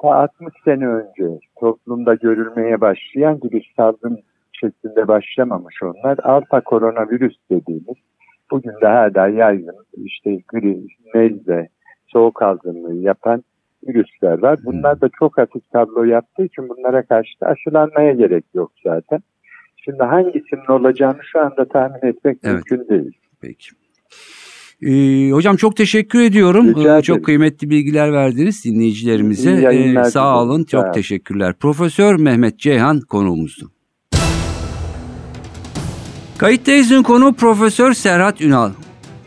Ta 0.01 0.07
60 0.07 0.53
sene 0.65 0.87
önce 0.87 1.39
toplumda 1.59 2.15
görülmeye 2.15 2.81
başlayan 2.81 3.39
gibi 3.39 3.61
salgın 3.77 4.19
şeklinde 4.53 5.07
başlamamış 5.07 5.83
onlar. 5.83 6.17
Alfa 6.23 6.61
koronavirüs 6.61 7.35
dediğimiz 7.51 7.97
bugün 8.51 8.81
de 8.81 8.87
hala 8.87 9.27
yaygın 9.27 9.75
işte 9.93 10.37
grip, 10.47 10.91
nezle, 11.15 11.69
soğuk 12.07 12.41
algınlığı 12.41 12.95
yapan 12.95 13.43
virüsler 13.87 14.41
var. 14.41 14.59
Bunlar 14.65 15.01
da 15.01 15.09
çok 15.19 15.37
hafif 15.37 15.71
tablo 15.71 16.03
yaptığı 16.03 16.43
için 16.43 16.69
bunlara 16.69 17.05
karşı 17.05 17.39
da 17.41 17.45
aşılanmaya 17.47 18.13
gerek 18.13 18.45
yok 18.53 18.71
zaten. 18.83 19.19
Şimdi 19.77 20.03
hangisinin 20.03 20.71
olacağını 20.71 21.19
şu 21.31 21.39
anda 21.39 21.65
tahmin 21.65 22.09
etmek 22.09 22.37
evet. 22.43 22.53
mümkün 22.53 22.89
değil. 22.89 23.17
Peki. 23.41 23.69
Ee, 24.81 25.31
hocam 25.31 25.55
çok 25.55 25.75
teşekkür 25.75 26.21
ediyorum. 26.21 26.87
Ee, 26.87 27.01
çok 27.01 27.25
kıymetli 27.25 27.69
bilgiler 27.69 28.13
verdiniz 28.13 28.65
dinleyicilerimize. 28.65 29.51
Ee, 29.51 30.03
sağ 30.03 30.41
olun. 30.41 30.63
Çok 30.63 30.85
sağ 30.85 30.91
teşekkürler. 30.91 31.53
Profesör 31.59 32.15
Mehmet 32.19 32.59
Ceyhan 32.59 32.99
konuğumuzdu. 32.99 33.71
Kayıttayız'ın 36.37 37.03
konu 37.03 37.33
Profesör 37.33 37.93
Serhat 37.93 38.41
Ünal. 38.41 38.71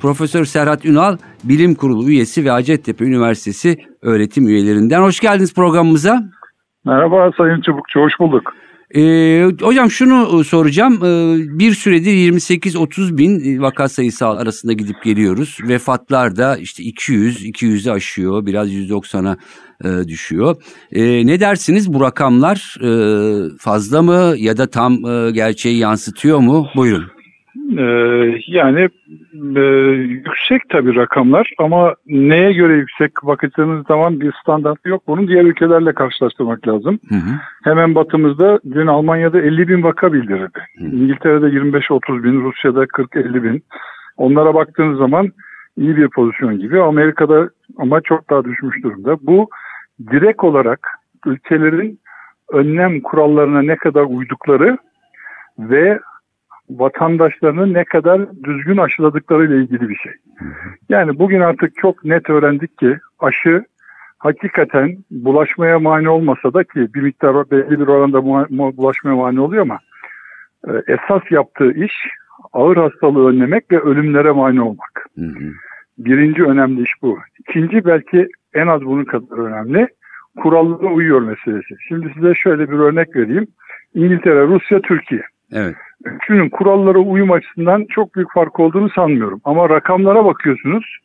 Profesör 0.01 0.45
Serhat 0.45 0.85
Ünal 0.85 1.17
Bilim 1.45 1.75
Kurulu 1.75 2.09
üyesi 2.09 2.45
ve 2.45 2.51
Hacettepe 2.51 3.05
Üniversitesi 3.05 3.77
öğretim 4.03 4.49
üyelerinden. 4.49 5.03
Hoş 5.03 5.21
geldiniz 5.21 5.55
programımıza. 5.55 6.23
Merhaba 6.85 7.31
Sayın 7.37 7.61
Çubukçu, 7.61 8.01
hoş 8.01 8.13
bulduk. 8.21 8.53
Ee, 8.97 9.47
hocam 9.63 9.91
şunu 9.91 10.45
soracağım. 10.45 10.95
Ee, 10.95 11.59
bir 11.59 11.73
süredir 11.73 12.13
28-30 12.13 13.19
bin 13.19 13.63
vaka 13.63 13.89
sayısı 13.89 14.27
arasında 14.27 14.73
gidip 14.73 15.03
geliyoruz. 15.05 15.59
Vefatlar 15.69 16.37
da 16.37 16.57
işte 16.57 16.83
200, 16.83 17.47
200'ü 17.47 17.91
aşıyor. 17.91 18.47
Biraz 18.47 18.73
190'a 18.73 19.37
e, 19.85 20.09
düşüyor. 20.09 20.57
E, 20.93 21.27
ne 21.27 21.41
dersiniz 21.41 21.93
bu 21.93 22.01
rakamlar 22.01 22.77
e, 22.83 22.91
fazla 23.59 24.03
mı 24.03 24.35
ya 24.37 24.57
da 24.57 24.71
tam 24.71 24.93
e, 24.93 25.31
gerçeği 25.31 25.79
yansıtıyor 25.79 26.39
mu? 26.39 26.67
Buyurun. 26.77 27.20
Ee, 27.79 27.83
yani 28.47 28.89
e, 29.57 29.61
yüksek 29.91 30.69
tabii 30.69 30.97
rakamlar 30.97 31.51
ama 31.59 31.95
neye 32.07 32.53
göre 32.53 32.73
yüksek 32.73 33.13
bakacağınız 33.23 33.87
zaman 33.87 34.21
bir 34.21 34.33
standart 34.43 34.87
yok. 34.87 35.03
Bunun 35.07 35.29
diğer 35.29 35.45
ülkelerle 35.45 35.93
karşılaştırmak 35.93 36.69
lazım. 36.69 36.99
Hı 37.09 37.15
hı. 37.15 37.31
Hemen 37.65 37.95
batımızda 37.95 38.61
dün 38.75 38.87
Almanya'da 38.87 39.41
50 39.41 39.69
bin 39.69 39.83
vaka 39.83 40.13
bildirildi. 40.13 40.61
Hı. 40.79 40.85
İngiltere'de 40.85 41.47
25-30 41.47 42.23
bin, 42.23 42.45
Rusya'da 42.45 42.85
40-50 42.85 43.43
bin. 43.43 43.65
Onlara 44.17 44.55
baktığınız 44.55 44.99
zaman 44.99 45.29
iyi 45.77 45.97
bir 45.97 46.09
pozisyon 46.09 46.59
gibi. 46.59 46.81
Amerika'da 46.81 47.51
ama 47.79 48.01
çok 48.01 48.31
daha 48.31 48.45
düşmüş 48.45 48.83
durumda. 48.83 49.17
Bu 49.23 49.49
direkt 50.11 50.45
olarak 50.45 50.89
ülkelerin 51.27 52.01
önlem 52.53 53.01
kurallarına 53.01 53.63
ne 53.63 53.77
kadar 53.77 54.05
uydukları 54.09 54.79
ve 55.59 56.01
vatandaşlarını 56.79 57.75
ne 57.75 57.85
kadar 57.85 58.43
düzgün 58.45 58.77
aşıladıkları 58.77 59.47
ile 59.47 59.57
ilgili 59.57 59.89
bir 59.89 59.97
şey. 59.97 60.13
Yani 60.89 61.19
bugün 61.19 61.41
artık 61.41 61.77
çok 61.77 62.05
net 62.05 62.31
öğrendik 62.31 62.79
ki 62.79 62.99
aşı 63.19 63.65
hakikaten 64.19 64.97
bulaşmaya 65.11 65.79
mani 65.79 66.09
olmasa 66.09 66.55
da 66.55 66.65
ki 66.65 66.95
bir 66.95 67.01
miktar 67.01 67.51
belli 67.51 67.81
bir 67.81 67.87
oranda 67.87 68.25
bulaşmaya 68.77 69.17
mani 69.17 69.41
oluyor 69.41 69.63
ama 69.63 69.79
e, 70.69 70.71
esas 70.87 71.23
yaptığı 71.31 71.73
iş 71.73 71.93
ağır 72.53 72.77
hastalığı 72.77 73.29
önlemek 73.29 73.73
ve 73.73 73.81
ölümlere 73.81 74.31
mani 74.31 74.61
olmak. 74.63 75.07
Hı 75.19 75.25
hı. 75.25 75.53
Birinci 75.99 76.45
önemli 76.45 76.83
iş 76.83 76.93
bu. 77.03 77.19
İkinci 77.39 77.85
belki 77.85 78.29
en 78.55 78.67
az 78.67 78.85
bunun 78.85 79.05
kadar 79.05 79.39
önemli 79.39 79.89
kurallara 80.43 80.93
uyuyor 80.93 81.21
meselesi. 81.21 81.75
Şimdi 81.89 82.13
size 82.15 82.35
şöyle 82.35 82.71
bir 82.71 82.79
örnek 82.79 83.17
vereyim. 83.17 83.47
İngiltere, 83.95 84.47
Rusya, 84.47 84.81
Türkiye. 84.81 85.23
Evet. 85.53 85.77
Üçünün 86.05 86.49
kurallara 86.49 86.99
uyum 86.99 87.33
açısından 87.33 87.87
çok 87.91 88.15
büyük 88.15 88.33
fark 88.33 88.61
olduğunu 88.61 88.91
sanmıyorum. 88.91 89.41
Ama 89.45 89.69
rakamlara 89.69 90.25
bakıyorsunuz. 90.25 90.99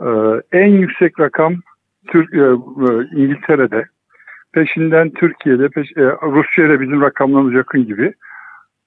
E, 0.00 0.08
en 0.52 0.68
yüksek 0.68 1.20
rakam 1.20 1.54
Türk, 2.06 2.34
e, 2.34 2.38
e, 2.38 3.22
İngiltere'de. 3.22 3.86
Peşinden 4.52 5.10
Türkiye'de, 5.10 5.68
peş, 5.68 5.96
Rusya'da 6.22 6.80
bizim 6.80 7.00
rakamlarımız 7.00 7.54
yakın 7.54 7.86
gibi. 7.86 8.14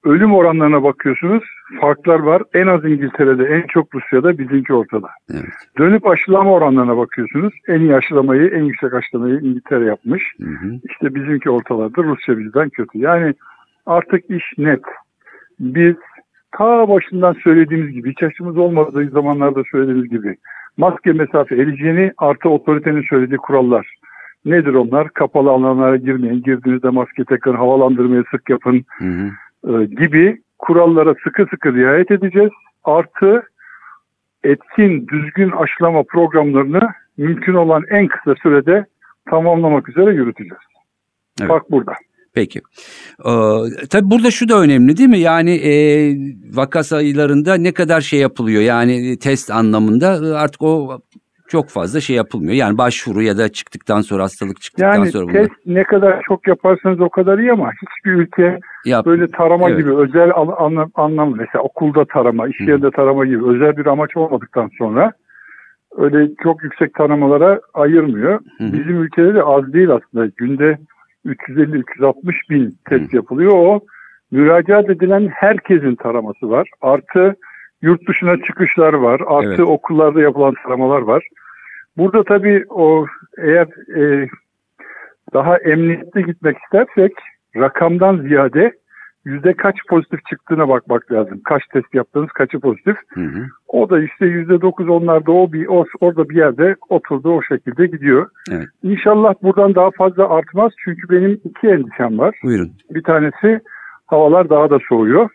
Ölüm 0.03 0.33
oranlarına 0.33 0.83
bakıyorsunuz 0.83 1.43
farklar 1.81 2.19
var. 2.19 2.43
En 2.53 2.67
az 2.67 2.85
İngiltere'de, 2.85 3.45
en 3.45 3.67
çok 3.67 3.95
Rusya'da, 3.95 4.37
bizimki 4.37 4.73
ortada. 4.73 5.07
Evet. 5.33 5.53
Dönüp 5.77 6.07
aşılama 6.07 6.51
oranlarına 6.51 6.97
bakıyorsunuz. 6.97 7.53
En 7.67 7.79
iyi 7.79 7.95
aşılamayı, 7.95 8.49
en 8.49 8.63
yüksek 8.63 8.93
aşılamayı 8.93 9.39
İngiltere 9.39 9.85
yapmış. 9.85 10.33
Hı 10.41 10.49
hı. 10.49 10.71
İşte 10.89 11.15
bizimki 11.15 11.49
ortalarda, 11.49 12.03
Rusya 12.03 12.37
bizden 12.37 12.69
kötü. 12.69 12.97
Yani 12.97 13.33
artık 13.85 14.29
iş 14.29 14.43
net. 14.57 14.83
Biz 15.59 15.95
ta 16.51 16.89
başından 16.89 17.35
söylediğimiz 17.43 17.93
gibi, 17.93 18.11
hiç 18.11 18.23
aşımız 18.23 18.57
olmadığı 18.57 19.09
zamanlarda 19.09 19.63
söylediğimiz 19.71 20.09
gibi 20.09 20.35
maske 20.77 21.11
mesafe, 21.11 21.55
el 21.55 22.11
artı 22.17 22.49
otoritenin 22.49 23.03
söylediği 23.09 23.37
kurallar. 23.37 23.95
Nedir 24.45 24.73
onlar? 24.73 25.09
Kapalı 25.09 25.49
alanlara 25.49 25.97
girmeyin. 25.97 26.43
Girdiğinizde 26.43 26.89
maske 26.89 27.25
takın, 27.25 27.55
havalandırmayı 27.55 28.23
sık 28.31 28.49
yapın 28.49 28.85
hı 28.99 29.05
hı. 29.05 29.81
E, 29.81 29.85
gibi 29.85 30.41
kurallara 30.59 31.15
sıkı 31.23 31.45
sıkı 31.51 31.73
riayet 31.73 32.11
edeceğiz. 32.11 32.51
Artı 32.83 33.43
etkin, 34.43 35.07
düzgün 35.07 35.51
aşılama 35.51 36.03
programlarını 36.03 36.89
mümkün 37.17 37.53
olan 37.53 37.83
en 37.89 38.07
kısa 38.07 38.35
sürede 38.35 38.85
tamamlamak 39.29 39.89
üzere 39.89 40.13
yürüteceğiz. 40.13 40.63
Evet. 41.41 41.49
Bak 41.49 41.71
burada. 41.71 41.93
Peki. 42.33 42.59
Ee, 43.25 43.31
tabii 43.89 44.09
burada 44.11 44.31
şu 44.31 44.49
da 44.49 44.59
önemli 44.59 44.97
değil 44.97 45.09
mi? 45.09 45.19
Yani 45.19 45.51
e, 45.51 45.73
vaka 46.55 46.83
sayılarında 46.83 47.55
ne 47.55 47.71
kadar 47.71 48.01
şey 48.01 48.19
yapılıyor? 48.19 48.61
Yani 48.61 49.19
test 49.19 49.51
anlamında 49.51 50.37
artık 50.37 50.61
o 50.61 50.99
çok 51.51 51.69
fazla 51.69 51.99
şey 51.99 52.15
yapılmıyor. 52.15 52.53
Yani 52.53 52.77
başvuru 52.77 53.21
ya 53.21 53.37
da 53.37 53.49
çıktıktan 53.49 54.01
sonra 54.01 54.23
hastalık 54.23 54.61
çıktıktan 54.61 54.95
yani 54.95 55.11
sonra. 55.11 55.37
Yani 55.37 55.47
test 55.47 55.65
bunlar... 55.65 55.79
ne 55.79 55.83
kadar 55.83 56.21
çok 56.27 56.47
yaparsanız 56.47 56.99
o 57.01 57.09
kadar 57.09 57.39
iyi 57.39 57.51
ama 57.51 57.71
hiçbir 57.71 58.11
ülke 58.11 58.59
Yap. 58.85 59.05
böyle 59.05 59.27
tarama 59.27 59.69
evet. 59.69 59.79
gibi 59.79 59.95
özel 59.95 60.31
anlam, 60.35 60.91
anlam 60.95 61.37
mesela 61.37 61.63
okulda 61.63 62.05
tarama, 62.05 62.47
iş 62.47 62.59
yerinde 62.59 62.91
tarama 62.91 63.25
gibi 63.25 63.45
özel 63.45 63.77
bir 63.77 63.85
amaç 63.85 64.17
olmadıktan 64.17 64.69
sonra 64.77 65.11
öyle 65.97 66.31
çok 66.43 66.63
yüksek 66.63 66.93
taramalara 66.93 67.61
ayırmıyor. 67.73 68.39
Hı. 68.57 68.73
Bizim 68.73 69.03
ülkede 69.03 69.35
de 69.35 69.43
az 69.43 69.73
değil 69.73 69.89
aslında. 69.89 70.25
Günde 70.37 70.77
350-360 71.25 72.49
bin 72.49 72.77
test 72.89 73.13
yapılıyor. 73.13 73.51
O 73.53 73.79
müracaat 74.31 74.89
edilen 74.89 75.27
herkesin 75.27 75.95
taraması 75.95 76.49
var. 76.49 76.69
Artı 76.81 77.35
yurt 77.81 78.07
dışına 78.07 78.37
çıkışlar 78.37 78.93
var. 78.93 79.21
Artı 79.27 79.49
evet. 79.49 79.59
okullarda 79.59 80.21
yapılan 80.21 80.53
taramalar 80.63 81.01
var. 81.01 81.27
Burada 81.97 82.23
tabii 82.23 82.65
o 82.69 83.05
eğer 83.37 83.67
e, 83.97 84.29
daha 85.33 85.57
emniyetli 85.57 86.25
gitmek 86.25 86.57
istersek 86.57 87.11
rakamdan 87.55 88.17
ziyade 88.17 88.71
yüzde 89.25 89.53
kaç 89.53 89.75
pozitif 89.89 90.25
çıktığına 90.25 90.69
bakmak 90.69 91.11
lazım. 91.11 91.41
Kaç 91.43 91.63
test 91.73 91.93
yaptınız, 91.93 92.29
kaçı 92.31 92.59
pozitif. 92.59 92.95
Hı 93.13 93.21
hı. 93.21 93.45
O 93.67 93.89
da 93.89 94.01
işte 94.01 94.25
yüzde 94.25 94.61
dokuz 94.61 94.89
onlarda 94.89 95.31
o 95.31 95.51
bir 95.51 95.67
o, 95.67 95.85
orada 96.01 96.29
bir 96.29 96.35
yerde 96.35 96.75
oturdu 96.89 97.31
o 97.31 97.41
şekilde 97.41 97.85
gidiyor. 97.85 98.29
Evet. 98.51 98.67
İnşallah 98.83 99.33
buradan 99.43 99.75
daha 99.75 99.91
fazla 99.91 100.29
artmaz 100.29 100.71
çünkü 100.85 101.09
benim 101.09 101.41
iki 101.43 101.67
endişem 101.67 102.19
var. 102.19 102.39
Buyurun. 102.43 102.71
Bir 102.89 103.03
tanesi 103.03 103.59
havalar 104.07 104.49
daha 104.49 104.69
da 104.69 104.77
soğuyor. 104.89 105.29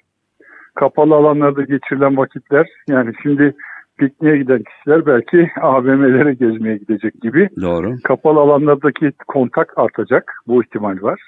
Kapalı 0.75 1.15
alanlarda 1.15 1.63
geçirilen 1.63 2.17
vakitler 2.17 2.69
yani 2.89 3.13
şimdi 3.23 3.55
pikniğe 3.99 4.37
giden 4.37 4.63
kişiler 4.63 5.07
belki 5.07 5.51
AVM'lere 5.61 6.35
gezmeye 6.35 6.77
gidecek 6.77 7.23
gibi. 7.23 7.49
Doğru. 7.61 7.95
Kapalı 8.05 8.41
alanlardaki 8.41 9.13
kontak 9.29 9.79
artacak. 9.79 10.33
Bu 10.47 10.63
ihtimal 10.63 11.03
var. 11.03 11.21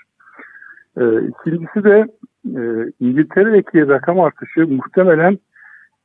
Ee, 1.01 1.05
ikincisi 1.29 1.85
de 1.85 2.07
e, 2.47 2.61
İngiltere'deki 3.01 3.89
rakam 3.89 4.21
artışı 4.21 4.67
muhtemelen 4.67 5.39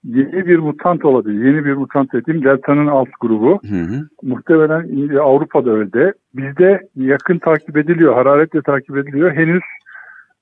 yeni 0.03 0.47
bir 0.47 0.59
mutant 0.59 1.05
olabilir. 1.05 1.45
Yeni 1.45 1.65
bir 1.65 1.73
mutant 1.73 2.13
dediğim 2.13 2.43
Delta'nın 2.43 2.87
alt 2.87 3.09
grubu. 3.21 3.59
Hı 3.69 3.75
hı. 3.75 4.07
Muhtemelen 4.23 5.17
Avrupa'da 5.17 5.71
öyle. 5.71 6.13
Bizde 6.35 6.81
yakın 6.95 7.39
takip 7.39 7.77
ediliyor, 7.77 8.13
hararetle 8.13 8.61
takip 8.61 8.97
ediliyor. 8.97 9.31
Henüz 9.31 9.63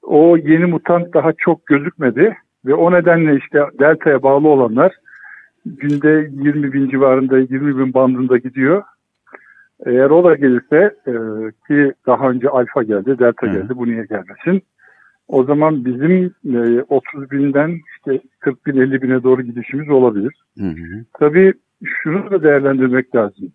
o 0.01 0.37
yeni 0.37 0.65
mutant 0.65 1.13
daha 1.13 1.31
çok 1.37 1.65
gözükmedi 1.65 2.37
ve 2.65 2.73
o 2.73 2.91
nedenle 2.91 3.35
işte 3.35 3.59
Delta'ya 3.79 4.23
bağlı 4.23 4.47
olanlar 4.47 4.91
günde 5.65 6.29
20 6.31 6.73
bin 6.73 6.89
civarında 6.89 7.37
20 7.37 7.77
bin 7.77 7.93
bandında 7.93 8.37
gidiyor. 8.37 8.83
Eğer 9.85 10.09
o 10.09 10.23
da 10.23 10.35
gelirse 10.35 10.95
e, 11.07 11.13
ki 11.67 11.93
daha 12.07 12.29
önce 12.29 12.49
alfa 12.49 12.83
geldi, 12.83 13.19
delta 13.19 13.47
Hı. 13.47 13.51
geldi 13.51 13.73
bu 13.75 13.85
niye 13.85 14.05
gelmesin? 14.05 14.61
O 15.31 15.43
zaman 15.43 15.85
bizim 15.85 16.33
e, 16.45 16.81
30 16.89 17.31
binden 17.31 17.79
işte 17.95 18.27
40 18.39 18.65
bin 18.65 18.75
50 18.75 19.01
bine 19.01 19.23
doğru 19.23 19.41
gidişimiz 19.41 19.89
olabilir. 19.89 20.33
Hı 20.57 20.65
hı. 20.65 21.05
Tabii 21.19 21.53
şunu 21.85 22.31
da 22.31 22.43
değerlendirmek 22.43 23.15
lazım. 23.15 23.51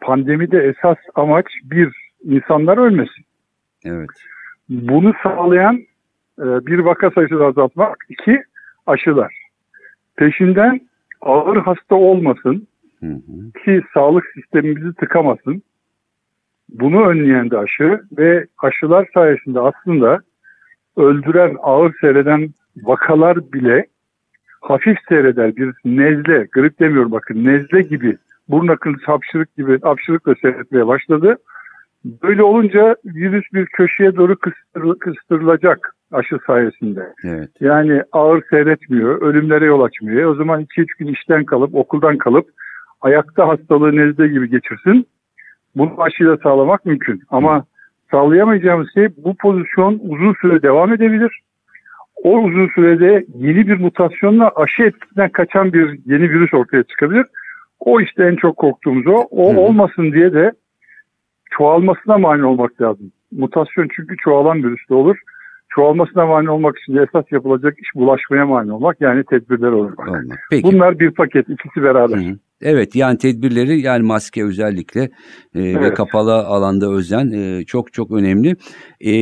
Pandemide 0.00 0.58
esas 0.58 0.96
amaç 1.14 1.46
bir, 1.64 2.12
insanlar 2.24 2.78
ölmesin. 2.78 3.24
Evet. 3.84 4.08
Bunu 4.68 5.12
sağlayan 5.22 5.76
e, 6.38 6.66
bir 6.66 6.78
vaka 6.78 7.10
sayısını 7.10 7.44
azaltmak. 7.44 7.96
iki 8.08 8.42
aşılar. 8.86 9.34
Peşinden 10.16 10.80
ağır 11.20 11.56
hasta 11.56 11.94
olmasın 11.94 12.66
hı 13.00 13.06
hı. 13.06 13.62
ki 13.64 13.82
sağlık 13.94 14.24
sistemimizi 14.34 14.94
tıkamasın. 14.94 15.62
Bunu 16.68 17.06
önleyen 17.06 17.50
de 17.50 17.58
aşı 17.58 18.00
ve 18.18 18.46
aşılar 18.58 19.08
sayesinde 19.14 19.60
aslında 19.60 20.20
öldüren, 20.98 21.56
ağır 21.62 21.92
seyreden 22.00 22.48
vakalar 22.82 23.52
bile 23.52 23.86
hafif 24.60 24.98
seyreder 25.08 25.56
bir 25.56 25.74
nezle, 25.84 26.46
grip 26.52 26.80
demiyorum 26.80 27.12
bakın 27.12 27.44
nezle 27.44 27.82
gibi, 27.82 28.16
burun 28.48 28.68
akıntısı 28.68 29.06
hapşırık 29.06 29.56
gibi 29.56 29.80
hapşırıkla 29.80 30.34
seyretmeye 30.42 30.86
başladı. 30.86 31.36
Böyle 32.22 32.42
olunca 32.42 32.96
virüs 33.04 33.44
bir 33.52 33.66
köşeye 33.66 34.16
doğru 34.16 34.36
kıstırılacak 34.98 35.94
aşı 36.12 36.38
sayesinde. 36.46 37.12
Evet. 37.24 37.50
Yani 37.60 38.02
ağır 38.12 38.42
seyretmiyor, 38.50 39.22
ölümlere 39.22 39.64
yol 39.64 39.82
açmıyor. 39.82 40.30
O 40.30 40.34
zaman 40.34 40.62
2-3 40.62 40.86
gün 40.98 41.06
işten 41.06 41.44
kalıp, 41.44 41.74
okuldan 41.74 42.18
kalıp 42.18 42.48
ayakta 43.00 43.48
hastalığı 43.48 43.96
nezle 43.96 44.28
gibi 44.28 44.50
geçirsin. 44.50 45.06
Bunu 45.76 46.02
aşıyla 46.02 46.36
sağlamak 46.36 46.86
mümkün. 46.86 47.22
Ama 47.28 47.64
sağlayamayacağımız 48.10 48.88
şey 48.94 49.08
bu 49.16 49.36
pozisyon 49.36 50.00
uzun 50.02 50.34
süre 50.40 50.62
devam 50.62 50.92
edebilir. 50.92 51.40
O 52.24 52.38
uzun 52.38 52.68
sürede 52.68 53.26
yeni 53.34 53.68
bir 53.68 53.80
mutasyonla 53.80 54.50
aşı 54.56 54.82
etkisinden 54.82 55.28
kaçan 55.28 55.72
bir 55.72 55.98
yeni 56.06 56.30
virüs 56.30 56.54
ortaya 56.54 56.82
çıkabilir. 56.82 57.26
O 57.80 58.00
işte 58.00 58.24
en 58.24 58.36
çok 58.36 58.56
korktuğumuz 58.56 59.06
o. 59.06 59.26
O 59.30 59.54
Hı. 59.54 59.58
olmasın 59.58 60.12
diye 60.12 60.32
de 60.32 60.52
çoğalmasına 61.50 62.18
mani 62.18 62.44
olmak 62.44 62.80
lazım. 62.80 63.12
Mutasyon 63.32 63.88
çünkü 63.96 64.16
çoğalan 64.16 64.62
virüste 64.62 64.94
olur 64.94 65.16
çoğalmasına 65.68 66.26
mani 66.26 66.50
olmak 66.50 66.78
için 66.78 66.96
esas 66.96 67.24
yapılacak 67.30 67.78
iş 67.78 67.94
bulaşmaya 67.94 68.46
mani 68.46 68.72
olmak 68.72 69.00
yani 69.00 69.24
tedbirler 69.24 69.68
olmak. 69.72 69.98
Peki. 70.50 70.62
Bunlar 70.62 70.98
bir 70.98 71.10
paket 71.10 71.48
ikisi 71.48 71.82
beraber. 71.82 72.16
Hı 72.16 72.30
hı. 72.30 72.38
Evet 72.62 72.94
yani 72.94 73.18
tedbirleri 73.18 73.80
yani 73.80 74.02
maske 74.02 74.44
özellikle 74.44 75.02
e, 75.02 75.10
evet. 75.54 75.82
ve 75.82 75.94
kapalı 75.94 76.34
alanda 76.34 76.90
özen 76.90 77.30
e, 77.30 77.64
çok 77.64 77.92
çok 77.92 78.10
önemli. 78.10 78.56
E, 79.00 79.12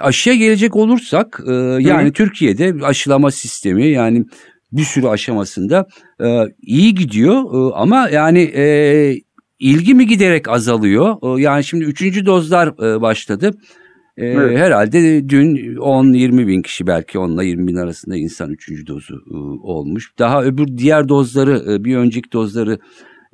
aşıya 0.00 0.36
gelecek 0.36 0.76
olursak 0.76 1.40
e, 1.48 1.52
yani 1.80 2.08
Hı. 2.08 2.12
Türkiye'de 2.12 2.74
aşılama 2.82 3.30
sistemi 3.30 3.86
yani 3.86 4.24
bir 4.72 4.82
sürü 4.82 5.06
aşamasında 5.06 5.86
e, 6.24 6.44
iyi 6.62 6.94
gidiyor 6.94 7.34
e, 7.34 7.74
ama 7.74 8.08
yani 8.08 8.40
e, 8.40 9.14
ilgi 9.58 9.94
mi 9.94 10.06
giderek 10.06 10.48
azalıyor? 10.48 11.38
E, 11.38 11.42
yani 11.42 11.64
şimdi 11.64 11.84
üçüncü 11.84 12.26
dozlar 12.26 12.68
e, 12.68 13.00
başladı. 13.00 13.50
E, 14.16 14.26
Evet. 14.26 14.58
Herhalde 14.58 15.28
dün 15.28 15.76
10-20 15.76 16.46
bin 16.46 16.62
kişi 16.62 16.86
belki 16.86 17.18
10 17.18 17.30
ile 17.30 17.44
20 17.46 17.66
bin 17.66 17.76
arasında 17.76 18.16
insan 18.16 18.50
üçüncü 18.50 18.86
dozu 18.86 19.14
e, 19.14 19.36
olmuş. 19.62 20.18
Daha 20.18 20.44
öbür 20.44 20.66
diğer 20.78 21.08
dozları 21.08 21.72
e, 21.72 21.84
bir 21.84 21.96
önceki 21.96 22.32
dozları 22.32 22.78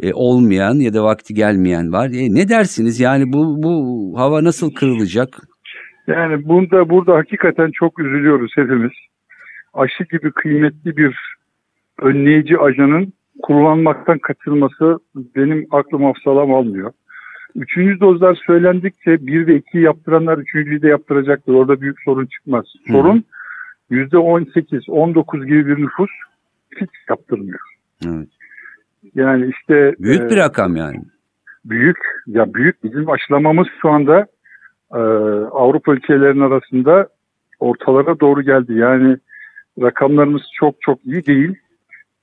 e, 0.03 0.13
olmayan 0.15 0.75
ya 0.75 0.95
da 0.95 1.05
vakti 1.05 1.35
gelmeyen 1.35 1.93
var. 1.93 2.07
E, 2.07 2.35
ne 2.35 2.49
dersiniz 2.49 3.01
yani 3.01 3.33
bu 3.33 3.63
bu 3.63 4.15
hava 4.19 4.45
nasıl 4.45 4.75
kırılacak? 4.75 5.29
Yani 6.07 6.49
bunda 6.49 6.91
burada 6.91 7.15
hakikaten 7.15 7.71
çok 7.75 8.01
üzülüyoruz 8.01 8.53
hepimiz. 8.57 8.93
Aşı 9.75 10.05
gibi 10.05 10.33
kıymetli 10.33 10.97
bir 10.97 11.17
önleyici 12.03 12.59
ajanın 12.59 13.13
kullanmaktan 13.43 14.19
kaçırılması 14.19 14.99
benim 15.15 15.67
aklım 15.71 16.05
hafsalam 16.05 16.55
almıyor. 16.55 16.93
Üçüncü 17.57 18.01
dozlar 18.01 18.43
söylendikçe 18.47 19.27
bir 19.27 19.47
ve 19.47 19.57
iki 19.57 19.79
yaptıranlar 19.79 20.39
üçüncüyü 20.39 20.83
de 20.83 20.89
yaptıracaktır. 20.89 21.55
Orada 21.55 21.81
büyük 21.81 22.01
sorun 22.05 22.27
çıkmaz. 22.27 22.65
Hı. 22.87 22.93
Sorun 22.93 23.25
yüzde 23.91 24.19
18, 24.19 24.89
19 24.89 25.47
gibi 25.47 25.67
bir 25.67 25.83
nüfus 25.83 26.11
hiç 26.81 26.91
yaptırmıyor. 27.09 27.61
Evet. 28.07 28.29
Yani 29.15 29.51
işte 29.51 29.95
Büyük 29.99 30.21
e, 30.21 30.29
bir 30.29 30.37
rakam 30.37 30.77
yani. 30.77 30.97
büyük 31.65 31.99
ya 32.27 32.55
büyük 32.55 32.85
bizim 32.85 33.11
aşılamamız 33.11 33.67
şu 33.83 33.89
anda 33.91 34.27
e, 34.95 35.01
Avrupa 35.53 35.93
ülkelerinin 35.95 36.41
arasında 36.41 37.09
ortalara 37.61 38.21
doğru 38.21 38.43
geldi. 38.43 38.73
Yani 38.75 39.17
rakamlarımız 39.83 40.43
çok 40.59 40.75
çok 40.81 41.05
iyi 41.05 41.27
değil. 41.27 41.55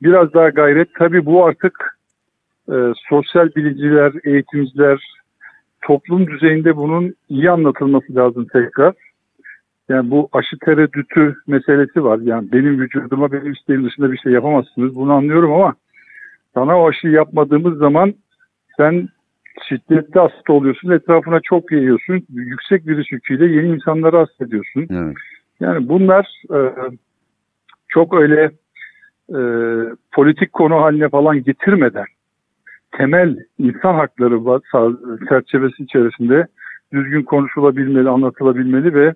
Biraz 0.01 0.33
daha 0.33 0.49
gayret 0.49 0.95
tabii 0.95 1.25
bu 1.25 1.45
artık 1.45 1.96
e, 2.71 2.93
sosyal 3.09 3.55
biliciler, 3.55 4.13
eğitimciler, 4.23 4.99
toplum 5.81 6.27
düzeyinde 6.27 6.75
bunun 6.75 7.13
iyi 7.29 7.51
anlatılması 7.51 8.15
lazım 8.15 8.47
tekrar. 8.53 8.93
Yani 9.89 10.11
bu 10.11 10.29
aşı 10.33 10.59
tereddütü 10.59 11.35
meselesi 11.47 12.03
var. 12.03 12.19
Yani 12.23 12.51
benim 12.51 12.79
vücuduma 12.79 13.31
benim 13.31 13.51
isteğim 13.51 13.85
dışında 13.85 14.11
bir 14.11 14.17
şey 14.17 14.31
yapamazsınız. 14.31 14.95
Bunu 14.95 15.13
anlıyorum 15.13 15.53
ama 15.53 15.75
sana 16.53 16.81
o 16.81 16.89
aşıyı 16.89 17.13
yapmadığımız 17.13 17.77
zaman 17.77 18.13
sen 18.77 19.09
şiddetli 19.69 20.19
hasta 20.19 20.53
oluyorsun. 20.53 20.91
Etrafına 20.91 21.39
çok 21.39 21.71
yayıyorsun. 21.71 22.23
Yüksek 22.29 22.87
virüs 22.87 23.11
yüküyle 23.11 23.45
yeni 23.45 23.67
insanları 23.67 24.17
hasta 24.17 24.45
ediyorsun. 24.45 24.87
Evet. 24.91 25.15
Yani 25.59 25.89
bunlar 25.89 26.43
e, 26.53 26.59
çok 27.87 28.13
öyle 28.13 28.51
e, 29.29 29.39
politik 30.11 30.53
konu 30.53 30.81
haline 30.81 31.09
falan 31.09 31.43
getirmeden 31.43 32.05
temel 32.97 33.37
insan 33.57 33.93
hakları 33.93 34.61
çerçevesi 35.29 35.83
içerisinde 35.83 36.47
düzgün 36.93 37.23
konuşulabilmeli, 37.23 38.09
anlatılabilmeli 38.09 38.93
ve 38.93 39.13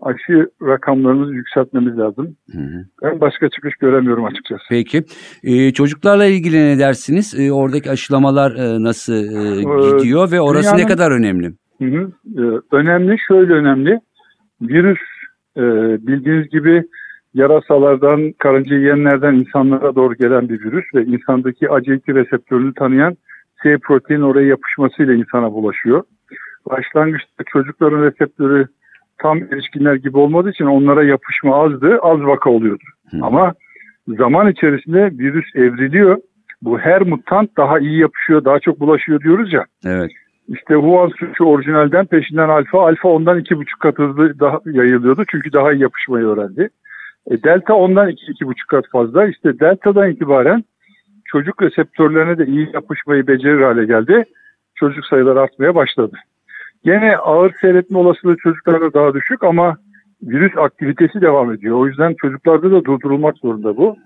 aşı 0.00 0.50
rakamlarımızı 0.62 1.34
yükseltmemiz 1.34 1.98
lazım. 1.98 2.36
Hı 2.52 2.58
hı. 2.58 2.84
Ben 3.02 3.20
başka 3.20 3.48
çıkış 3.48 3.74
göremiyorum 3.76 4.24
açıkçası. 4.24 4.62
Peki. 4.70 5.02
Ee, 5.44 5.72
çocuklarla 5.72 6.24
ilgili 6.26 6.56
ne 6.56 6.78
dersiniz? 6.78 7.34
Ee, 7.40 7.52
oradaki 7.52 7.90
aşılamalar 7.90 8.50
e, 8.52 8.82
nasıl 8.82 9.12
e, 9.12 9.16
Ee, 9.16 9.98
gidiyor 9.98 10.32
ve 10.32 10.40
orası 10.40 10.72
ne 10.74 10.78
dünyanın- 10.78 10.88
kadar 10.88 11.10
önemli? 11.10 11.52
Hı 11.78 11.84
hı. 11.84 12.12
Ee, 12.38 12.76
önemli, 12.76 13.16
şöyle 13.28 13.52
önemli. 13.52 14.00
Virüs 14.62 14.98
e, 15.56 15.62
bildiğiniz 16.06 16.48
gibi 16.48 16.84
yarasalardan, 17.34 18.32
karınca 18.32 18.76
yiyenlerden 18.76 19.34
insanlara 19.34 19.94
doğru 19.94 20.14
gelen 20.14 20.48
bir 20.48 20.60
virüs 20.60 20.84
ve 20.94 21.04
insandaki 21.04 21.66
ACE2 21.66 22.14
reseptörünü 22.14 22.74
tanıyan 22.74 23.16
S 23.62 23.78
protein 23.78 24.20
oraya 24.20 24.46
yapışmasıyla 24.46 25.14
insana 25.14 25.52
bulaşıyor. 25.52 26.02
Başlangıçta 26.70 27.44
çocukların 27.46 28.02
reseptörü 28.02 28.66
tam 29.18 29.38
erişkinler 29.38 29.94
gibi 29.94 30.18
olmadığı 30.18 30.50
için 30.50 30.64
onlara 30.64 31.04
yapışma 31.04 31.64
azdı, 31.64 31.98
az 32.02 32.20
vaka 32.20 32.50
oluyordu. 32.50 32.84
Hı. 33.10 33.16
Ama 33.22 33.54
zaman 34.08 34.50
içerisinde 34.50 35.10
virüs 35.18 35.56
evriliyor. 35.56 36.18
Bu 36.62 36.78
her 36.78 37.02
mutant 37.02 37.56
daha 37.56 37.78
iyi 37.78 37.98
yapışıyor, 37.98 38.44
daha 38.44 38.60
çok 38.60 38.80
bulaşıyor 38.80 39.20
diyoruz 39.20 39.52
ya. 39.52 39.64
Evet. 39.86 40.10
İşte 40.48 40.74
Wuhan 40.74 41.08
suçu 41.08 41.44
orijinalden 41.44 42.06
peşinden 42.06 42.48
alfa, 42.48 42.86
alfa 42.86 43.08
ondan 43.08 43.38
iki 43.38 43.56
buçuk 43.56 43.80
kat 43.80 43.98
hızlı 43.98 44.40
daha 44.40 44.60
yayılıyordu 44.64 45.24
çünkü 45.28 45.52
daha 45.52 45.72
iyi 45.72 45.82
yapışmayı 45.82 46.26
öğrendi. 46.26 46.68
E, 47.30 47.42
delta 47.42 47.74
ondan 47.74 48.08
iki, 48.08 48.32
iki 48.32 48.46
buçuk 48.46 48.68
kat 48.68 48.84
fazla. 48.92 49.26
İşte 49.26 49.60
delta'dan 49.60 50.10
itibaren 50.10 50.64
çocuk 51.24 51.62
reseptörlerine 51.62 52.38
de 52.38 52.46
iyi 52.46 52.68
yapışmayı 52.74 53.26
becerir 53.26 53.62
hale 53.62 53.84
geldi. 53.84 54.24
Çocuk 54.74 55.06
sayıları 55.06 55.40
artmaya 55.40 55.74
başladı. 55.74 56.16
Gene 56.84 57.16
ağır 57.16 57.52
seyretme 57.60 57.98
olasılığı 57.98 58.36
çocuklarda 58.36 58.92
daha 58.92 59.14
düşük 59.14 59.44
ama 59.44 59.76
virüs 60.22 60.58
aktivitesi 60.58 61.20
devam 61.20 61.52
ediyor. 61.52 61.76
O 61.78 61.86
yüzden 61.86 62.14
çocuklarda 62.14 62.70
da 62.70 62.84
durdurulmak 62.84 63.38
zorunda 63.38 63.76
bu. 63.76 63.96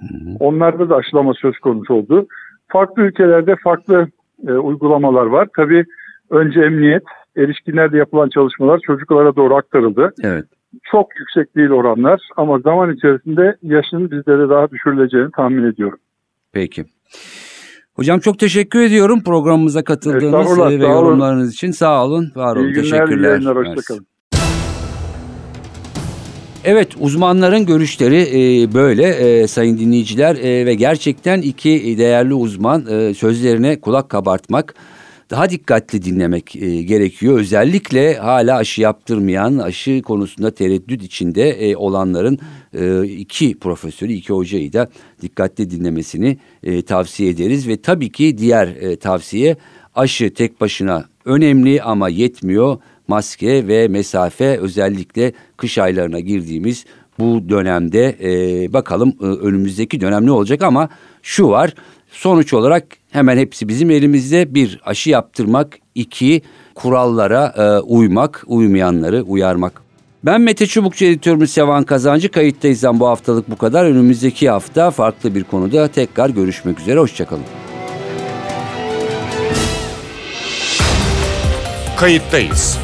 Onlarda 0.40 0.90
da 0.90 0.96
aşılama 0.96 1.34
söz 1.34 1.58
konusu 1.58 1.94
oldu. 1.94 2.26
Farklı 2.68 3.02
ülkelerde 3.02 3.56
farklı 3.56 4.08
e, 4.48 4.52
uygulamalar 4.52 5.26
var. 5.26 5.48
Tabii 5.56 5.84
önce 6.30 6.60
emniyet, 6.60 7.02
erişkinlerde 7.36 7.96
yapılan 7.96 8.28
çalışmalar 8.28 8.80
çocuklara 8.86 9.36
doğru 9.36 9.54
aktarıldı. 9.56 10.12
Evet. 10.22 10.44
Çok 10.90 11.18
yüksek 11.18 11.56
değil 11.56 11.70
oranlar 11.70 12.20
ama 12.36 12.58
zaman 12.58 12.94
içerisinde 12.94 13.56
yaşın 13.62 14.10
bizlere 14.10 14.48
daha 14.48 14.70
düşürüleceğini 14.70 15.30
tahmin 15.30 15.72
ediyorum. 15.72 15.98
Peki. 16.52 16.84
Hocam 17.94 18.20
çok 18.20 18.38
teşekkür 18.38 18.80
ediyorum 18.80 19.22
programımıza 19.24 19.84
katıldığınız 19.84 20.58
ve 20.58 20.62
olun. 20.62 20.80
yorumlarınız 20.80 21.54
için. 21.54 21.70
Sağ 21.70 22.04
olun, 22.04 22.32
var 22.36 22.56
olun. 22.56 22.66
İyi 22.66 22.72
günler, 22.72 22.82
iyi 22.82 22.90
Teşekkürler. 22.90 23.38
Mersi. 23.38 23.48
hoşçakalın. 23.48 24.06
Evet 26.64 26.88
uzmanların 27.00 27.66
görüşleri 27.66 28.20
e, 28.20 28.74
böyle 28.74 29.06
e, 29.06 29.46
sayın 29.46 29.78
dinleyiciler 29.78 30.36
e, 30.36 30.66
ve 30.66 30.74
gerçekten 30.74 31.40
iki 31.40 31.98
değerli 31.98 32.34
uzman 32.34 32.86
e, 32.90 33.14
sözlerine 33.14 33.80
kulak 33.80 34.08
kabartmak 34.08 34.74
daha 35.30 35.50
dikkatli 35.50 36.02
dinlemek 36.02 36.56
e, 36.56 36.82
gerekiyor. 36.82 37.38
Özellikle 37.38 38.14
hala 38.14 38.56
aşı 38.56 38.80
yaptırmayan 38.80 39.58
aşı 39.58 40.02
konusunda 40.02 40.50
tereddüt 40.50 41.02
içinde 41.02 41.50
e, 41.50 41.76
olanların 41.76 42.38
e, 42.74 43.04
iki 43.04 43.58
profesörü 43.58 44.12
iki 44.12 44.32
hocayı 44.32 44.72
da 44.72 44.88
dikkatli 45.22 45.70
dinlemesini 45.70 46.38
e, 46.62 46.82
tavsiye 46.82 47.30
ederiz. 47.30 47.68
Ve 47.68 47.76
tabii 47.82 48.12
ki 48.12 48.38
diğer 48.38 48.66
e, 48.66 48.96
tavsiye 48.96 49.56
aşı 49.94 50.34
tek 50.34 50.60
başına 50.60 51.04
önemli 51.24 51.82
ama 51.82 52.08
yetmiyor 52.08 52.78
maske 53.08 53.68
ve 53.68 53.88
mesafe 53.88 54.58
özellikle 54.58 55.32
kış 55.56 55.78
aylarına 55.78 56.20
girdiğimiz 56.20 56.84
bu 57.18 57.48
dönemde 57.48 58.16
e, 58.22 58.72
bakalım 58.72 59.12
e, 59.20 59.24
önümüzdeki 59.24 60.00
dönem 60.00 60.26
ne 60.26 60.30
olacak 60.30 60.62
ama 60.62 60.88
şu 61.22 61.48
var 61.48 61.74
sonuç 62.10 62.54
olarak 62.54 62.86
hemen 63.10 63.38
hepsi 63.38 63.68
bizim 63.68 63.90
elimizde 63.90 64.54
bir 64.54 64.80
aşı 64.84 65.10
yaptırmak 65.10 65.78
iki 65.94 66.42
kurallara 66.74 67.54
e, 67.56 67.80
uymak 67.80 68.44
uymayanları 68.46 69.22
uyarmak. 69.22 69.82
Ben 70.24 70.40
Mete 70.40 70.66
Çubukçu 70.66 71.04
editörümüz 71.04 71.50
Sevan 71.50 71.84
Kazancı 71.84 72.30
kayıttayızdan 72.30 73.00
bu 73.00 73.08
haftalık 73.08 73.50
bu 73.50 73.56
kadar 73.56 73.84
önümüzdeki 73.84 74.50
hafta 74.50 74.90
farklı 74.90 75.34
bir 75.34 75.44
konuda 75.44 75.88
tekrar 75.88 76.30
görüşmek 76.30 76.80
üzere 76.80 76.98
hoşçakalın. 76.98 77.44
Kayıttayız. 81.96 82.78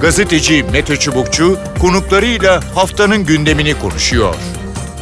Gazeteci 0.00 0.64
Mete 0.72 0.96
Çubukçu 0.96 1.56
konuklarıyla 1.80 2.60
haftanın 2.74 3.26
gündemini 3.26 3.74
konuşuyor. 3.78 4.59